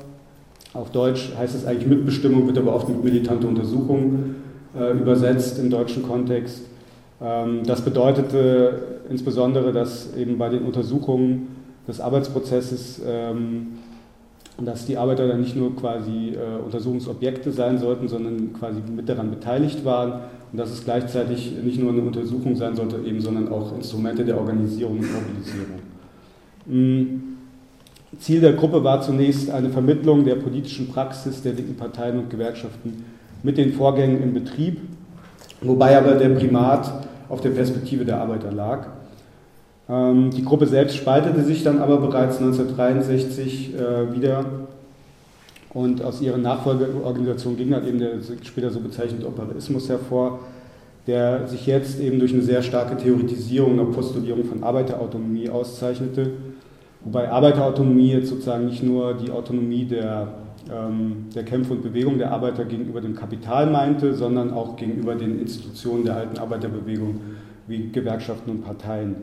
[0.72, 4.36] auf Deutsch heißt es eigentlich Mitbestimmung, wird aber oft mit militante Untersuchung
[4.78, 6.62] äh, übersetzt im deutschen Kontext.
[7.20, 11.56] Ähm, das bedeutete insbesondere, dass eben bei den Untersuchungen
[11.88, 13.78] des Arbeitsprozesses, ähm,
[14.66, 19.30] dass die Arbeiter dann nicht nur quasi äh, Untersuchungsobjekte sein sollten, sondern quasi mit daran
[19.30, 20.20] beteiligt waren
[20.52, 24.38] und dass es gleichzeitig nicht nur eine Untersuchung sein sollte, eben, sondern auch Instrumente der
[24.38, 25.78] Organisierung und Mobilisierung.
[26.66, 27.22] Mhm.
[28.18, 33.04] Ziel der Gruppe war zunächst eine Vermittlung der politischen Praxis der linken Parteien und Gewerkschaften
[33.42, 34.80] mit den Vorgängen im Betrieb,
[35.60, 38.88] wobei aber der Primat auf der Perspektive der Arbeiter lag.
[39.90, 44.44] Ähm, die Gruppe selbst spaltete sich dann aber bereits 1963 äh, wieder
[45.72, 48.12] und aus ihrer Nachfolgeorganisation ging dann eben der
[48.42, 50.40] später so bezeichnete Operaismus hervor,
[51.06, 56.32] der sich jetzt eben durch eine sehr starke Theoretisierung und Postulierung von Arbeiterautonomie auszeichnete
[57.02, 60.28] Wobei Arbeiterautonomie jetzt sozusagen nicht nur die Autonomie der,
[60.70, 65.40] ähm, der Kämpfe und Bewegung der Arbeiter gegenüber dem Kapital meinte, sondern auch gegenüber den
[65.40, 67.20] Institutionen der alten Arbeiterbewegung
[67.66, 69.16] wie Gewerkschaften und Parteien.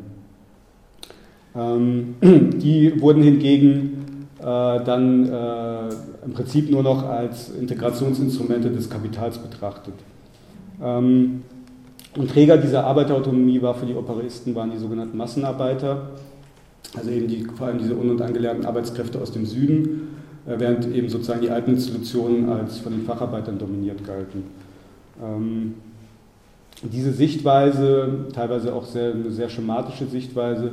[1.58, 5.90] Ähm, die wurden hingegen äh, dann äh,
[6.26, 9.96] im Prinzip nur noch als Integrationsinstrumente des Kapitals betrachtet.
[10.84, 11.42] Ähm,
[12.16, 16.10] und Träger dieser Arbeiterautonomie war für die Operisten waren die sogenannten Massenarbeiter,
[16.96, 20.16] also eben die, vor allem diese un- und angelernten Arbeitskräfte aus dem Süden,
[20.48, 24.44] äh, während eben sozusagen die alten Institutionen als von den Facharbeitern dominiert galten.
[25.24, 25.76] Ähm,
[26.84, 30.72] diese Sichtweise, teilweise auch sehr, eine sehr schematische Sichtweise,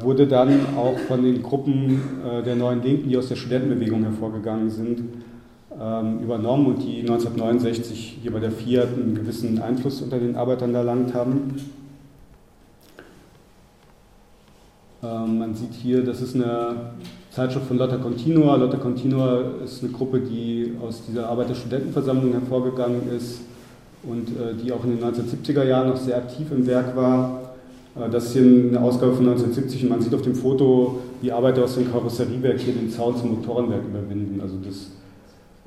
[0.00, 4.68] wurde dann auch von den Gruppen äh, der neuen Linken, die aus der Studentenbewegung hervorgegangen
[4.68, 5.02] sind,
[5.80, 10.74] ähm, übernommen und die 1969 hier bei der Fiat einen gewissen Einfluss unter den Arbeitern
[10.74, 11.54] erlangt haben.
[15.02, 16.92] Ähm, man sieht hier, das ist eine
[17.30, 18.56] Zeitschrift von Lotta Continua.
[18.56, 23.42] Lotta Continua ist eine Gruppe, die aus dieser Arbeiter-Studentenversammlung hervorgegangen ist
[24.02, 27.39] und äh, die auch in den 1970er Jahren noch sehr aktiv im Werk war.
[27.96, 31.32] Äh, das ist hier eine Ausgabe von 1970 und man sieht auf dem Foto, wie
[31.32, 34.40] Arbeiter aus dem Karosseriewerk hier den Zaun zum Motorenwerk überwinden.
[34.40, 34.90] Also das,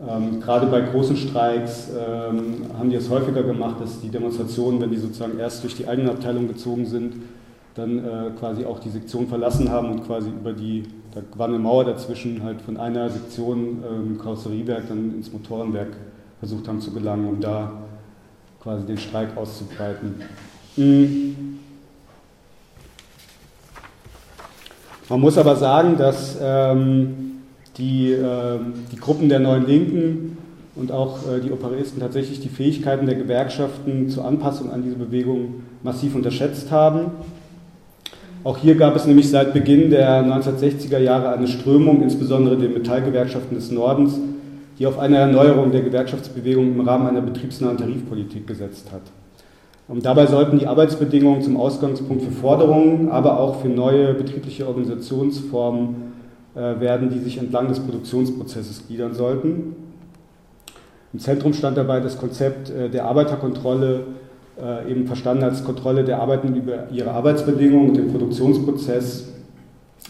[0.08, 4.92] ähm, gerade bei großen Streiks ähm, haben die es häufiger gemacht, dass die Demonstrationen, wenn
[4.92, 7.16] die sozusagen erst durch die eigene Abteilung gezogen sind,
[7.76, 11.58] dann äh, quasi auch die Sektion verlassen haben und quasi über die, da war eine
[11.58, 15.90] Mauer dazwischen, halt von einer Sektion ähm, Karosseriewerk dann ins Motorenwerk
[16.40, 17.72] versucht haben zu gelangen, um da
[18.62, 20.16] quasi den Streik auszubreiten.
[20.76, 21.60] Mhm.
[25.10, 27.42] Man muss aber sagen, dass ähm,
[27.78, 28.60] die, äh,
[28.92, 30.38] die Gruppen der Neuen Linken
[30.76, 35.64] und auch äh, die Operisten tatsächlich die Fähigkeiten der Gewerkschaften zur Anpassung an diese Bewegung
[35.84, 37.12] massiv unterschätzt haben.
[38.46, 43.56] Auch hier gab es nämlich seit Beginn der 1960er Jahre eine Strömung, insbesondere den Metallgewerkschaften
[43.56, 44.20] des Nordens,
[44.80, 49.02] die auf eine Erneuerung der Gewerkschaftsbewegung im Rahmen einer betriebsnahen Tarifpolitik gesetzt hat.
[49.94, 56.14] Und dabei sollten die Arbeitsbedingungen zum Ausgangspunkt für Forderungen, aber auch für neue betriebliche Organisationsformen
[56.56, 59.76] äh, werden, die sich entlang des Produktionsprozesses gliedern sollten.
[61.14, 64.06] Im Zentrum stand dabei das Konzept äh, der Arbeiterkontrolle,
[64.60, 69.28] äh, eben verstanden als Kontrolle der Arbeitenden über ihre Arbeitsbedingungen und den Produktionsprozess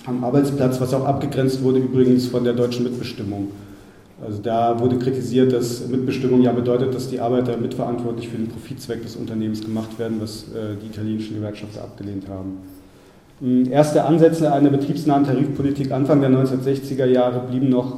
[0.05, 3.49] am Arbeitsplatz, was auch abgegrenzt wurde übrigens von der deutschen Mitbestimmung.
[4.25, 9.01] Also da wurde kritisiert, dass Mitbestimmung ja bedeutet, dass die Arbeiter mitverantwortlich für den Profitzweck
[9.01, 12.59] des Unternehmens gemacht werden, was äh, die italienischen Gewerkschaften abgelehnt haben.
[13.41, 17.97] Hm, erste Ansätze einer betriebsnahen Tarifpolitik Anfang der 1960er Jahre blieben noch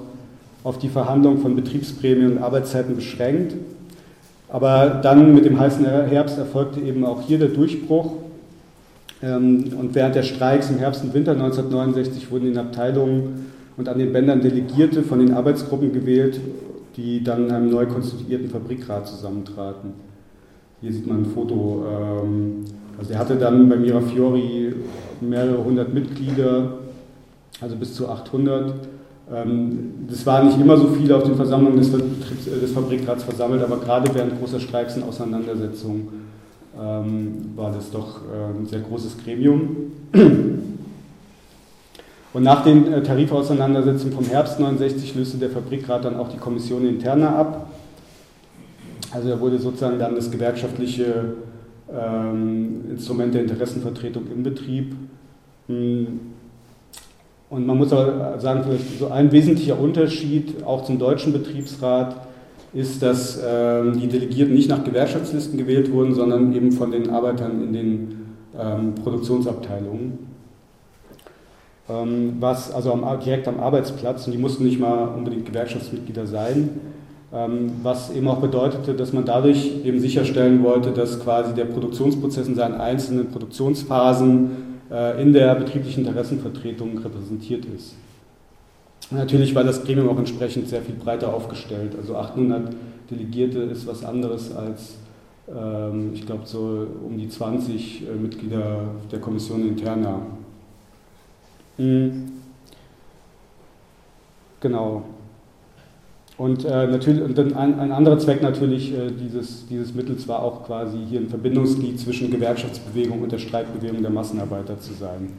[0.64, 3.54] auf die Verhandlung von Betriebsprämien und Arbeitszeiten beschränkt.
[4.50, 8.14] Aber dann mit dem heißen Herbst erfolgte eben auch hier der Durchbruch.
[9.22, 13.46] Ähm, und während der Streiks im Herbst und Winter 1969 wurden in Abteilungen
[13.78, 16.40] und an den Bändern Delegierte von den Arbeitsgruppen gewählt,
[16.96, 19.94] die dann in einem neu konstituierten Fabrikrat zusammentraten.
[20.82, 21.86] Hier sieht man ein Foto.
[21.90, 22.66] Ähm,
[22.98, 24.74] also er hatte dann bei Mirafiori
[25.20, 26.80] mehrere hundert Mitglieder,
[27.60, 28.74] also bis zu 800.
[29.34, 33.78] Ähm, das waren nicht immer so viele auf den Versammlungen des, des Fabrikrats versammelt, aber
[33.78, 36.08] gerade während großer Streiks und Auseinandersetzungen
[36.80, 38.22] ähm, war das doch
[38.60, 39.92] ein sehr großes Gremium.
[42.36, 46.86] Und nach den äh, Tarifauseinandersetzungen vom Herbst 69 löste der Fabrikrat dann auch die Kommission
[46.86, 47.70] interna ab.
[49.12, 51.36] Also da wurde sozusagen dann das gewerkschaftliche
[51.90, 54.98] ähm, Instrument der Interessenvertretung im Betrieb.
[55.68, 56.20] Hm.
[57.50, 58.66] Und man muss aber sagen,
[59.00, 62.18] so ein wesentlicher Unterschied auch zum deutschen Betriebsrat
[62.74, 67.64] ist, dass ähm, die Delegierten nicht nach Gewerkschaftslisten gewählt wurden, sondern eben von den Arbeitern
[67.64, 68.26] in den
[68.60, 70.35] ähm, Produktionsabteilungen.
[71.88, 76.70] Ähm, was also am, direkt am Arbeitsplatz, und die mussten nicht mal unbedingt Gewerkschaftsmitglieder sein,
[77.32, 82.48] ähm, was eben auch bedeutete, dass man dadurch eben sicherstellen wollte, dass quasi der Produktionsprozess
[82.48, 84.52] in seinen einzelnen Produktionsphasen
[84.90, 87.96] äh, in der betrieblichen Interessenvertretung repräsentiert ist.
[89.12, 91.92] natürlich war das Gremium auch entsprechend sehr viel breiter aufgestellt.
[92.00, 92.74] Also 800
[93.12, 94.96] Delegierte ist was anderes als,
[95.48, 100.22] ähm, ich glaube, so um die 20 äh, Mitglieder der Kommission interna.
[101.78, 102.32] Mhm.
[104.62, 105.04] Genau.
[106.38, 110.44] Und äh, natürlich, und dann ein, ein, anderer Zweck natürlich äh, dieses, dieses Mittels war
[110.44, 115.32] auch quasi hier ein Verbindungsglied zwischen Gewerkschaftsbewegung und der Streikbewegung der Massenarbeiter zu sein.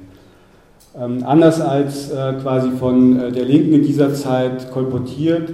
[0.99, 5.51] Ähm, anders als äh, quasi von äh, der Linken in dieser Zeit kolportiert,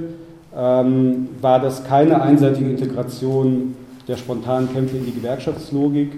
[0.57, 3.75] ähm, war das keine einseitige Integration
[4.07, 6.13] der spontanen Kämpfe in die Gewerkschaftslogik,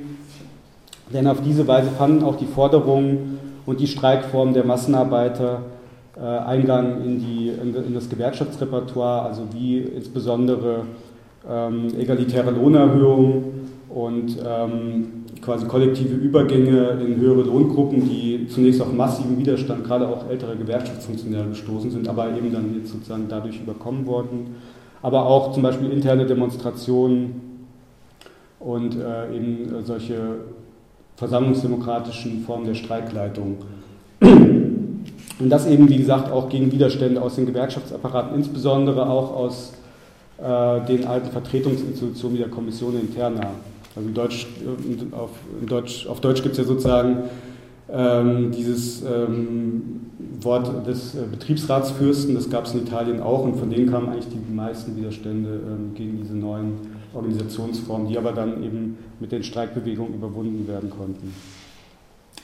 [1.13, 5.63] denn auf diese Weise fanden auch die Forderungen und die Streikform der Massenarbeiter
[6.17, 10.83] äh, Eingang in, die, in, das Gewerkschaftsrepertoire, also wie insbesondere
[11.49, 13.45] ähm, egalitäre Lohnerhöhung
[13.89, 20.29] und ähm, quasi kollektive Übergänge in höhere Lohngruppen, die zunächst auf massiven Widerstand gerade auch
[20.29, 24.57] älterer Gewerkschaftsfunktionäre gestoßen sind, aber eben dann jetzt sozusagen dadurch überkommen worden.
[25.03, 27.67] Aber auch zum Beispiel interne Demonstrationen
[28.59, 30.17] und äh, eben solche
[31.17, 33.59] versammlungsdemokratischen Form der Streikleitung.
[34.21, 39.73] Und das eben, wie gesagt, auch gegen Widerstände aus den Gewerkschaftsapparaten, insbesondere auch aus
[40.39, 43.51] äh, den alten Vertretungsinstitutionen wie der Kommission interna.
[43.97, 45.31] Also Deutsch, äh, auf,
[45.67, 47.25] Deutsch, auf Deutsch gibt es ja sozusagen
[47.93, 50.01] ähm, dieses ähm,
[50.41, 54.29] Wort des äh, Betriebsratsfürsten, das gab es in Italien auch und von denen kamen eigentlich
[54.29, 60.15] die meisten Widerstände ähm, gegen diese neuen Organisationsformen, die aber dann eben mit den Streikbewegungen
[60.15, 61.33] überwunden werden konnten.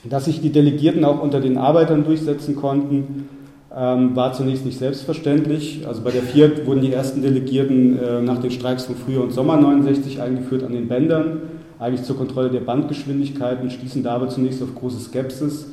[0.03, 3.29] Dass sich die Delegierten auch unter den Arbeitern durchsetzen konnten,
[3.75, 5.87] ähm, war zunächst nicht selbstverständlich.
[5.87, 9.31] Also bei der Fiat wurden die ersten Delegierten äh, nach den Streiks von Frühjahr und
[9.31, 11.41] Sommer 69 eingeführt an den Bändern,
[11.79, 15.67] eigentlich zur Kontrolle der Bandgeschwindigkeiten, stießen dabei zunächst auf große Skepsis.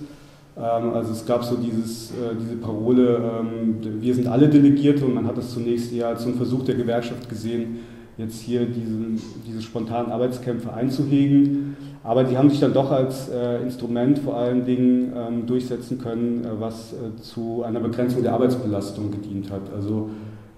[0.57, 5.15] Ähm, also es gab so dieses, äh, diese Parole, ähm, wir sind alle Delegierte und
[5.15, 7.79] man hat das zunächst eher als so einen Versuch der Gewerkschaft gesehen,
[8.19, 11.77] jetzt hier diese, diese spontanen Arbeitskämpfe einzuhegen.
[12.03, 16.45] Aber die haben sich dann doch als äh, Instrument vor allen Dingen ähm, durchsetzen können,
[16.45, 19.63] äh, was äh, zu einer Begrenzung der Arbeitsbelastung gedient hat.
[19.75, 20.11] Also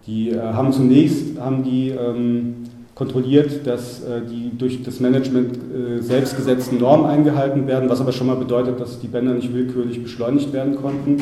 [0.06, 2.56] die äh, haben zunächst haben die ähm,
[2.94, 8.12] kontrolliert, dass äh, die durch das Management äh, selbst gesetzten Normen eingehalten werden, was aber
[8.12, 11.18] schon mal bedeutet, dass die Bänder nicht willkürlich beschleunigt werden konnten.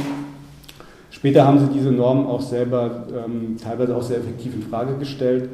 [1.11, 5.49] Später haben sie diese Normen auch selber ähm, teilweise auch sehr effektiv in Frage gestellt.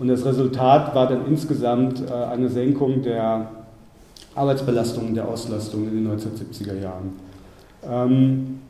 [0.00, 3.50] Und das Resultat war dann insgesamt äh, eine Senkung der
[4.34, 7.12] Arbeitsbelastung der Auslastung in den 1970er Jahren.
[7.86, 8.60] Ähm,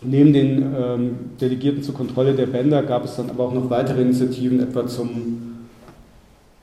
[0.00, 4.00] neben den ähm, Delegierten zur Kontrolle der Bänder gab es dann aber auch noch weitere
[4.00, 5.48] Initiativen, etwa zum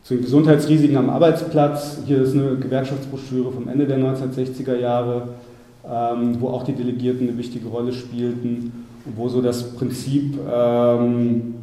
[0.04, 1.98] zu den Gesundheitsrisiken am Arbeitsplatz.
[2.06, 5.28] Hier ist eine Gewerkschaftsbroschüre vom Ende der 1960er Jahre,
[5.86, 11.56] ähm, wo auch die Delegierten eine wichtige Rolle spielten und wo so das Prinzip ähm,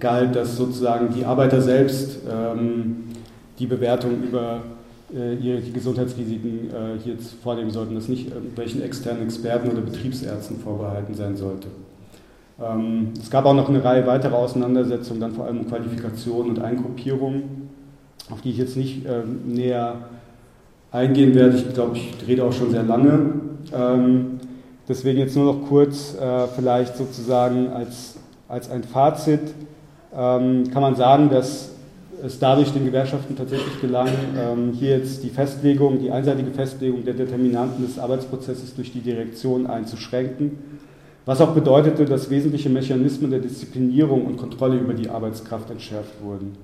[0.00, 3.04] galt, dass sozusagen die Arbeiter selbst ähm,
[3.58, 4.62] die Bewertung über
[5.14, 11.14] äh, die Gesundheitsrisiken äh, hier vornehmen sollten, dass nicht irgendwelchen externen Experten oder Betriebsärzten vorbehalten
[11.14, 11.68] sein sollte.
[12.60, 16.58] Ähm, es gab auch noch eine Reihe weiterer Auseinandersetzungen, dann vor allem um Qualifikation und
[16.58, 17.42] Eingruppierung,
[18.30, 19.96] auf die ich jetzt nicht ähm, näher
[20.90, 21.56] eingehen werde.
[21.56, 23.30] Ich glaube, ich rede auch schon sehr lange.
[23.72, 24.40] Ähm,
[24.88, 28.16] deswegen jetzt nur noch kurz, äh, vielleicht sozusagen als,
[28.48, 29.54] als ein Fazit,
[30.12, 31.70] kann man sagen, dass
[32.24, 34.08] es dadurch den Gewerkschaften tatsächlich gelang,
[34.72, 40.58] hier jetzt die Festlegung, die einseitige Festlegung der Determinanten des Arbeitsprozesses durch die Direktion einzuschränken
[41.26, 46.56] was auch bedeutete, dass wesentliche Mechanismen der Disziplinierung und Kontrolle über die Arbeitskraft entschärft wurden.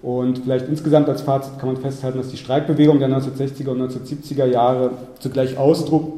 [0.00, 4.44] Und vielleicht insgesamt als Fazit kann man festhalten, dass die Streikbewegung der 1960er und 1970er
[4.44, 6.12] Jahre zugleich Ausdruck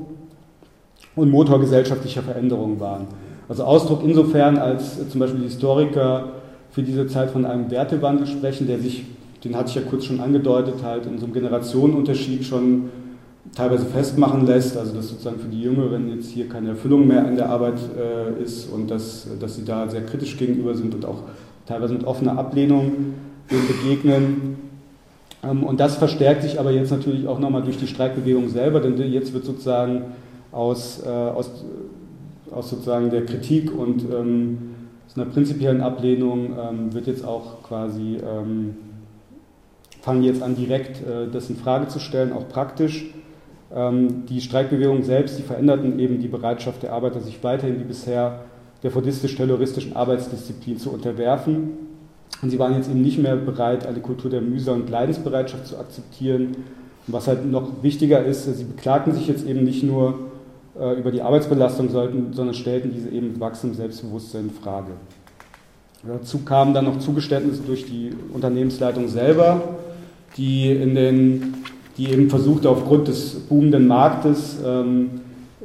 [1.14, 3.06] und Motor gesellschaftlicher Veränderungen waren.
[3.48, 6.30] Also Ausdruck insofern, als zum Beispiel Historiker
[6.70, 9.04] für diese Zeit von einem Wertewandel sprechen, der sich,
[9.44, 12.90] den hatte ich ja kurz schon angedeutet, halt in so einem Generationenunterschied schon
[13.54, 17.36] teilweise festmachen lässt, also dass sozusagen für die Jüngeren jetzt hier keine Erfüllung mehr in
[17.36, 21.22] der Arbeit äh, ist und dass, dass sie da sehr kritisch gegenüber sind und auch
[21.66, 23.14] teilweise mit offener Ablehnung
[23.48, 24.56] begegnen.
[25.42, 28.96] Ähm, und das verstärkt sich aber jetzt natürlich auch nochmal durch die Streikbewegung selber, denn
[29.10, 30.02] jetzt wird sozusagen
[30.52, 31.50] aus, äh, aus,
[32.56, 34.58] aus sozusagen der Kritik und ähm,
[35.06, 38.76] aus einer prinzipiellen Ablehnung ähm, wird jetzt auch quasi, ähm,
[40.00, 43.06] fangen jetzt an direkt äh, das in Frage zu stellen, auch praktisch.
[43.74, 48.40] Ähm, die Streikbewegung selbst, die veränderten eben die Bereitschaft der Arbeiter, sich weiterhin wie bisher
[48.82, 51.72] der fordistisch-terroristischen Arbeitsdisziplin zu unterwerfen.
[52.42, 55.78] Und sie waren jetzt eben nicht mehr bereit, eine Kultur der Mühsal und Leidensbereitschaft zu
[55.78, 56.56] akzeptieren.
[57.06, 60.25] Und was halt noch wichtiger ist, sie beklagten sich jetzt eben nicht nur
[60.98, 64.92] über die Arbeitsbelastung, sondern stellten diese eben mit wachsendem Selbstbewusstsein in Frage.
[66.06, 69.60] Dazu kamen dann noch Zugeständnisse durch die Unternehmensleitung selber,
[70.36, 71.54] die in den
[71.96, 75.10] die eben versuchte, aufgrund des boomenden Marktes ähm,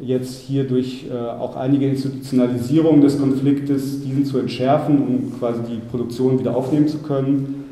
[0.02, 5.80] jetzt hier durch äh, auch einige Institutionalisierung des Konfliktes diesen zu entschärfen, um quasi die
[5.90, 7.66] Produktion wieder aufnehmen zu können.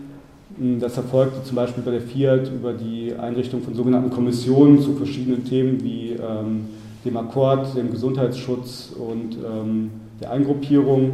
[0.59, 4.93] Ähm, das erfolgte zum Beispiel bei der Fiat über die Einrichtung von sogenannten Kommissionen zu
[4.95, 6.65] verschiedenen Themen wie ähm,
[7.05, 9.91] dem Akkord, dem Gesundheitsschutz und ähm,
[10.21, 11.13] der Eingruppierung,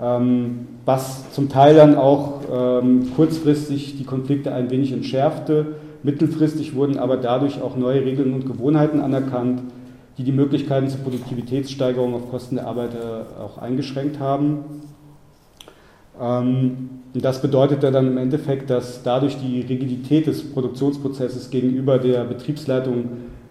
[0.00, 6.98] ähm, was zum Teil dann auch ähm, kurzfristig die Konflikte ein wenig entschärfte Mittelfristig wurden
[6.98, 9.62] aber dadurch auch neue Regeln und Gewohnheiten anerkannt,
[10.18, 14.64] die die Möglichkeiten zur Produktivitätssteigerung auf Kosten der Arbeiter auch eingeschränkt haben.
[16.20, 23.04] Ähm, das bedeutete dann im Endeffekt, dass dadurch die Rigidität des Produktionsprozesses gegenüber der Betriebsleitung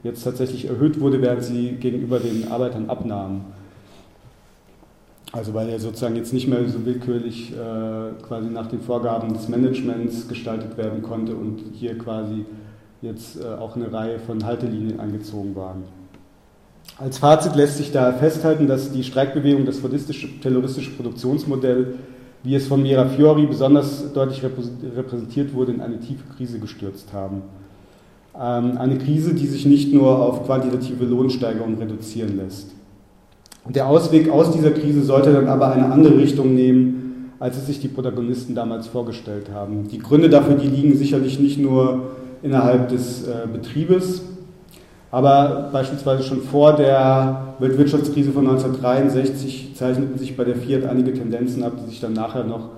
[0.03, 3.45] jetzt tatsächlich erhöht wurde, während sie gegenüber den Arbeitern abnahmen.
[5.31, 9.47] Also weil er sozusagen jetzt nicht mehr so willkürlich äh, quasi nach den Vorgaben des
[9.47, 12.45] Managements gestaltet werden konnte und hier quasi
[13.01, 15.83] jetzt äh, auch eine Reihe von Haltelinien angezogen waren.
[16.97, 21.95] Als Fazit lässt sich da festhalten, dass die Streikbewegung das fordistische-terroristische Produktionsmodell,
[22.43, 27.43] wie es von Mira Fiori besonders deutlich repräsentiert wurde, in eine tiefe Krise gestürzt haben.
[28.39, 32.71] Ähm, eine Krise, die sich nicht nur auf quantitative Lohnsteigerung reduzieren lässt.
[33.67, 37.79] Der Ausweg aus dieser Krise sollte dann aber eine andere Richtung nehmen, als es sich
[37.79, 39.87] die Protagonisten damals vorgestellt haben.
[39.89, 42.11] Die Gründe dafür, die liegen sicherlich nicht nur
[42.41, 44.23] innerhalb des äh, Betriebes,
[45.11, 51.63] aber beispielsweise schon vor der Weltwirtschaftskrise von 1963 zeichneten sich bei der Fiat einige Tendenzen
[51.63, 52.69] ab, die sich dann nachher noch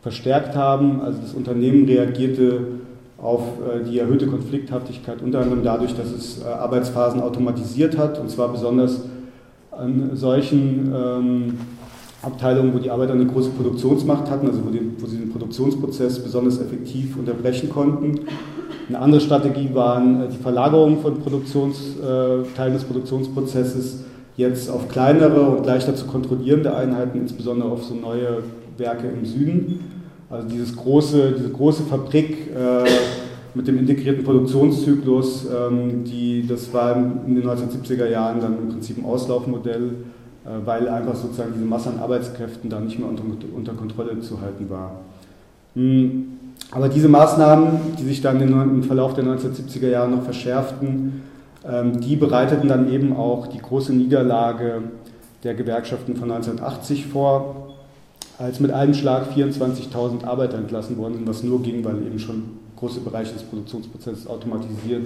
[0.00, 1.00] verstärkt haben.
[1.02, 2.60] Also das Unternehmen reagierte
[3.22, 8.30] auf äh, die erhöhte Konflikthaftigkeit unter anderem dadurch, dass es äh, Arbeitsphasen automatisiert hat, und
[8.30, 9.02] zwar besonders
[9.70, 11.58] an solchen ähm,
[12.22, 16.18] Abteilungen, wo die Arbeiter eine große Produktionsmacht hatten, also wo, die, wo, sie den Produktionsprozess
[16.18, 18.20] besonders effektiv unterbrechen konnten.
[18.88, 24.04] Eine andere Strategie waren äh, die Verlagerung von Produktions, äh, Teilen des Produktionsprozesses
[24.36, 28.42] jetzt auf kleinere und leichter zu kontrollierende Einheiten, insbesondere auf so neue
[28.78, 29.99] Werke im Süden.
[30.30, 32.88] Also dieses große, diese große Fabrik äh,
[33.52, 38.98] mit dem integrierten Produktionszyklus, ähm, die, das war in den 1970er Jahren dann im Prinzip
[38.98, 39.90] ein Auslaufmodell,
[40.44, 43.24] äh, weil einfach sozusagen diese Masse an Arbeitskräften da nicht mehr unter,
[43.56, 45.00] unter Kontrolle zu halten war.
[45.74, 46.26] Hm,
[46.70, 51.22] aber diese Maßnahmen, die sich dann im Verlauf der 1970er Jahre noch verschärften,
[51.68, 54.82] ähm, die bereiteten dann eben auch die große Niederlage
[55.42, 57.69] der Gewerkschaften von 1980 vor,
[58.40, 62.42] als mit einem Schlag 24.000 Arbeiter entlassen worden sind, was nur ging, weil eben schon
[62.76, 65.02] große Bereiche des Produktionsprozesses automatisiert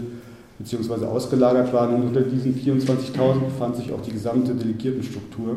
[0.60, 1.06] bzw.
[1.06, 1.94] ausgelagert waren.
[1.96, 5.56] Und unter diesen 24.000 befand sich auch die gesamte Delegiertenstruktur.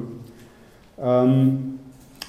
[0.99, 1.77] Ähm,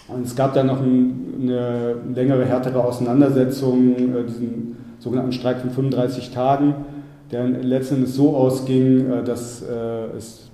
[0.08, 6.30] und es gab dann noch eine längere, härtere Auseinandersetzung, äh, diesen sogenannten Streik von 35
[6.30, 6.74] Tagen,
[7.30, 10.50] der letztendlich so ausging, äh, dass äh, es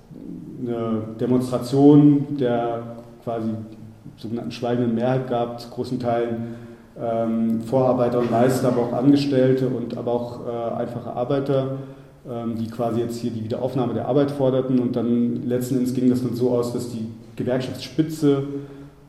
[0.61, 3.49] eine Demonstration der quasi
[4.17, 6.55] sogenannten schweigenden Mehrheit gab, zu großen Teilen
[6.99, 11.77] ähm, Vorarbeiter und Meister, aber auch Angestellte und aber auch äh, einfache Arbeiter,
[12.29, 14.79] ähm, die quasi jetzt hier die Wiederaufnahme der Arbeit forderten.
[14.79, 18.43] Und dann letzten Endes ging das dann so aus, dass die Gewerkschaftsspitze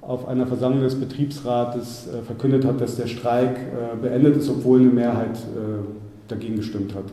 [0.00, 4.80] auf einer Versammlung des Betriebsrates äh, verkündet hat, dass der Streik äh, beendet ist, obwohl
[4.80, 5.82] eine Mehrheit äh,
[6.28, 7.04] dagegen gestimmt hat.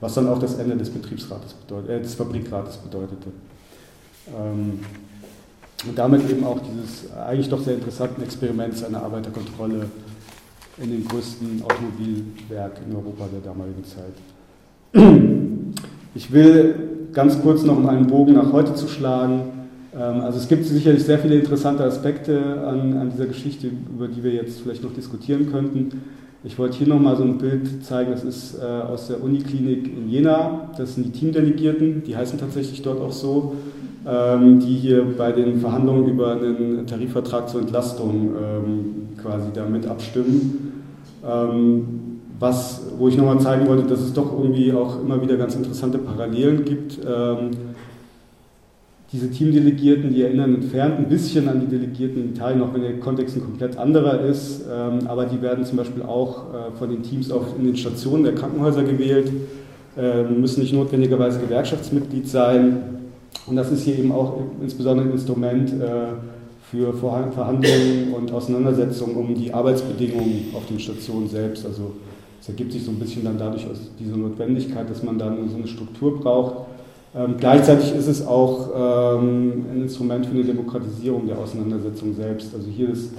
[0.00, 3.30] Was dann auch das Ende des Betriebsrates bedeutet, äh, des Fabrikrates bedeutete.
[4.28, 4.80] Ähm,
[5.88, 9.86] und damit eben auch dieses eigentlich doch sehr interessanten Experiments einer Arbeiterkontrolle
[10.82, 14.14] in dem größten Automobilwerk in Europa der damaligen Zeit.
[16.14, 16.74] Ich will
[17.12, 19.42] ganz kurz noch um einen Bogen nach heute zu schlagen.
[19.94, 24.22] Ähm, also es gibt sicherlich sehr viele interessante Aspekte an, an dieser Geschichte, über die
[24.22, 26.02] wir jetzt vielleicht noch diskutieren könnten.
[26.44, 30.08] Ich wollte hier nochmal so ein Bild zeigen, das ist äh, aus der Uniklinik in
[30.08, 30.70] Jena.
[30.76, 33.54] Das sind die Teamdelegierten, die heißen tatsächlich dort auch so,
[34.04, 40.72] die hier bei den Verhandlungen über einen Tarifvertrag zur Entlastung ähm, quasi damit abstimmen.
[41.24, 42.02] Ähm,
[42.42, 45.98] was, wo ich nochmal zeigen wollte, dass es doch irgendwie auch immer wieder ganz interessante
[45.98, 46.98] Parallelen gibt.
[46.98, 47.50] Ähm,
[49.12, 52.98] diese Teamdelegierten, die erinnern entfernt ein bisschen an die Delegierten in Italien, auch wenn der
[52.98, 54.62] Kontext ein komplett anderer ist.
[54.62, 58.24] Ähm, aber die werden zum Beispiel auch äh, von den Teams auch in den Stationen
[58.24, 59.30] der Krankenhäuser gewählt,
[59.96, 63.01] ähm, müssen nicht notwendigerweise Gewerkschaftsmitglied sein.
[63.46, 66.14] Und das ist hier eben auch insbesondere ein Instrument äh,
[66.70, 71.66] für Verhandlungen und Auseinandersetzungen um die Arbeitsbedingungen auf den Stationen selbst.
[71.66, 71.92] Also
[72.40, 75.56] es ergibt sich so ein bisschen dann dadurch aus dieser Notwendigkeit, dass man dann so
[75.56, 76.66] eine Struktur braucht
[77.14, 82.54] ähm, gleichzeitig ist es auch ähm, ein Instrument für eine Demokratisierung der Auseinandersetzung selbst.
[82.54, 83.12] Also hier ist,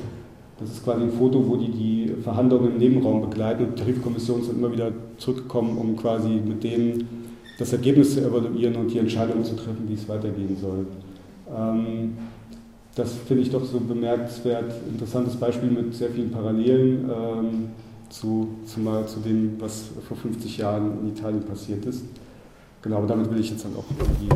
[0.60, 4.44] das ist quasi ein Foto, wo die die Verhandlungen im Nebenraum begleiten und die Tarifkommissionen
[4.44, 7.23] sind immer wieder zurückgekommen, um quasi mit denen
[7.58, 10.86] das Ergebnis zu evaluieren und die Entscheidung zu treffen, wie es weitergehen soll.
[11.56, 12.14] Ähm,
[12.96, 17.70] das finde ich doch so bemerkenswert, interessantes Beispiel mit sehr vielen Parallelen ähm,
[18.10, 22.04] zu, zumal zu dem, was vor 50 Jahren in Italien passiert ist.
[22.82, 23.86] Genau, aber damit will ich jetzt dann auch
[24.22, 24.30] die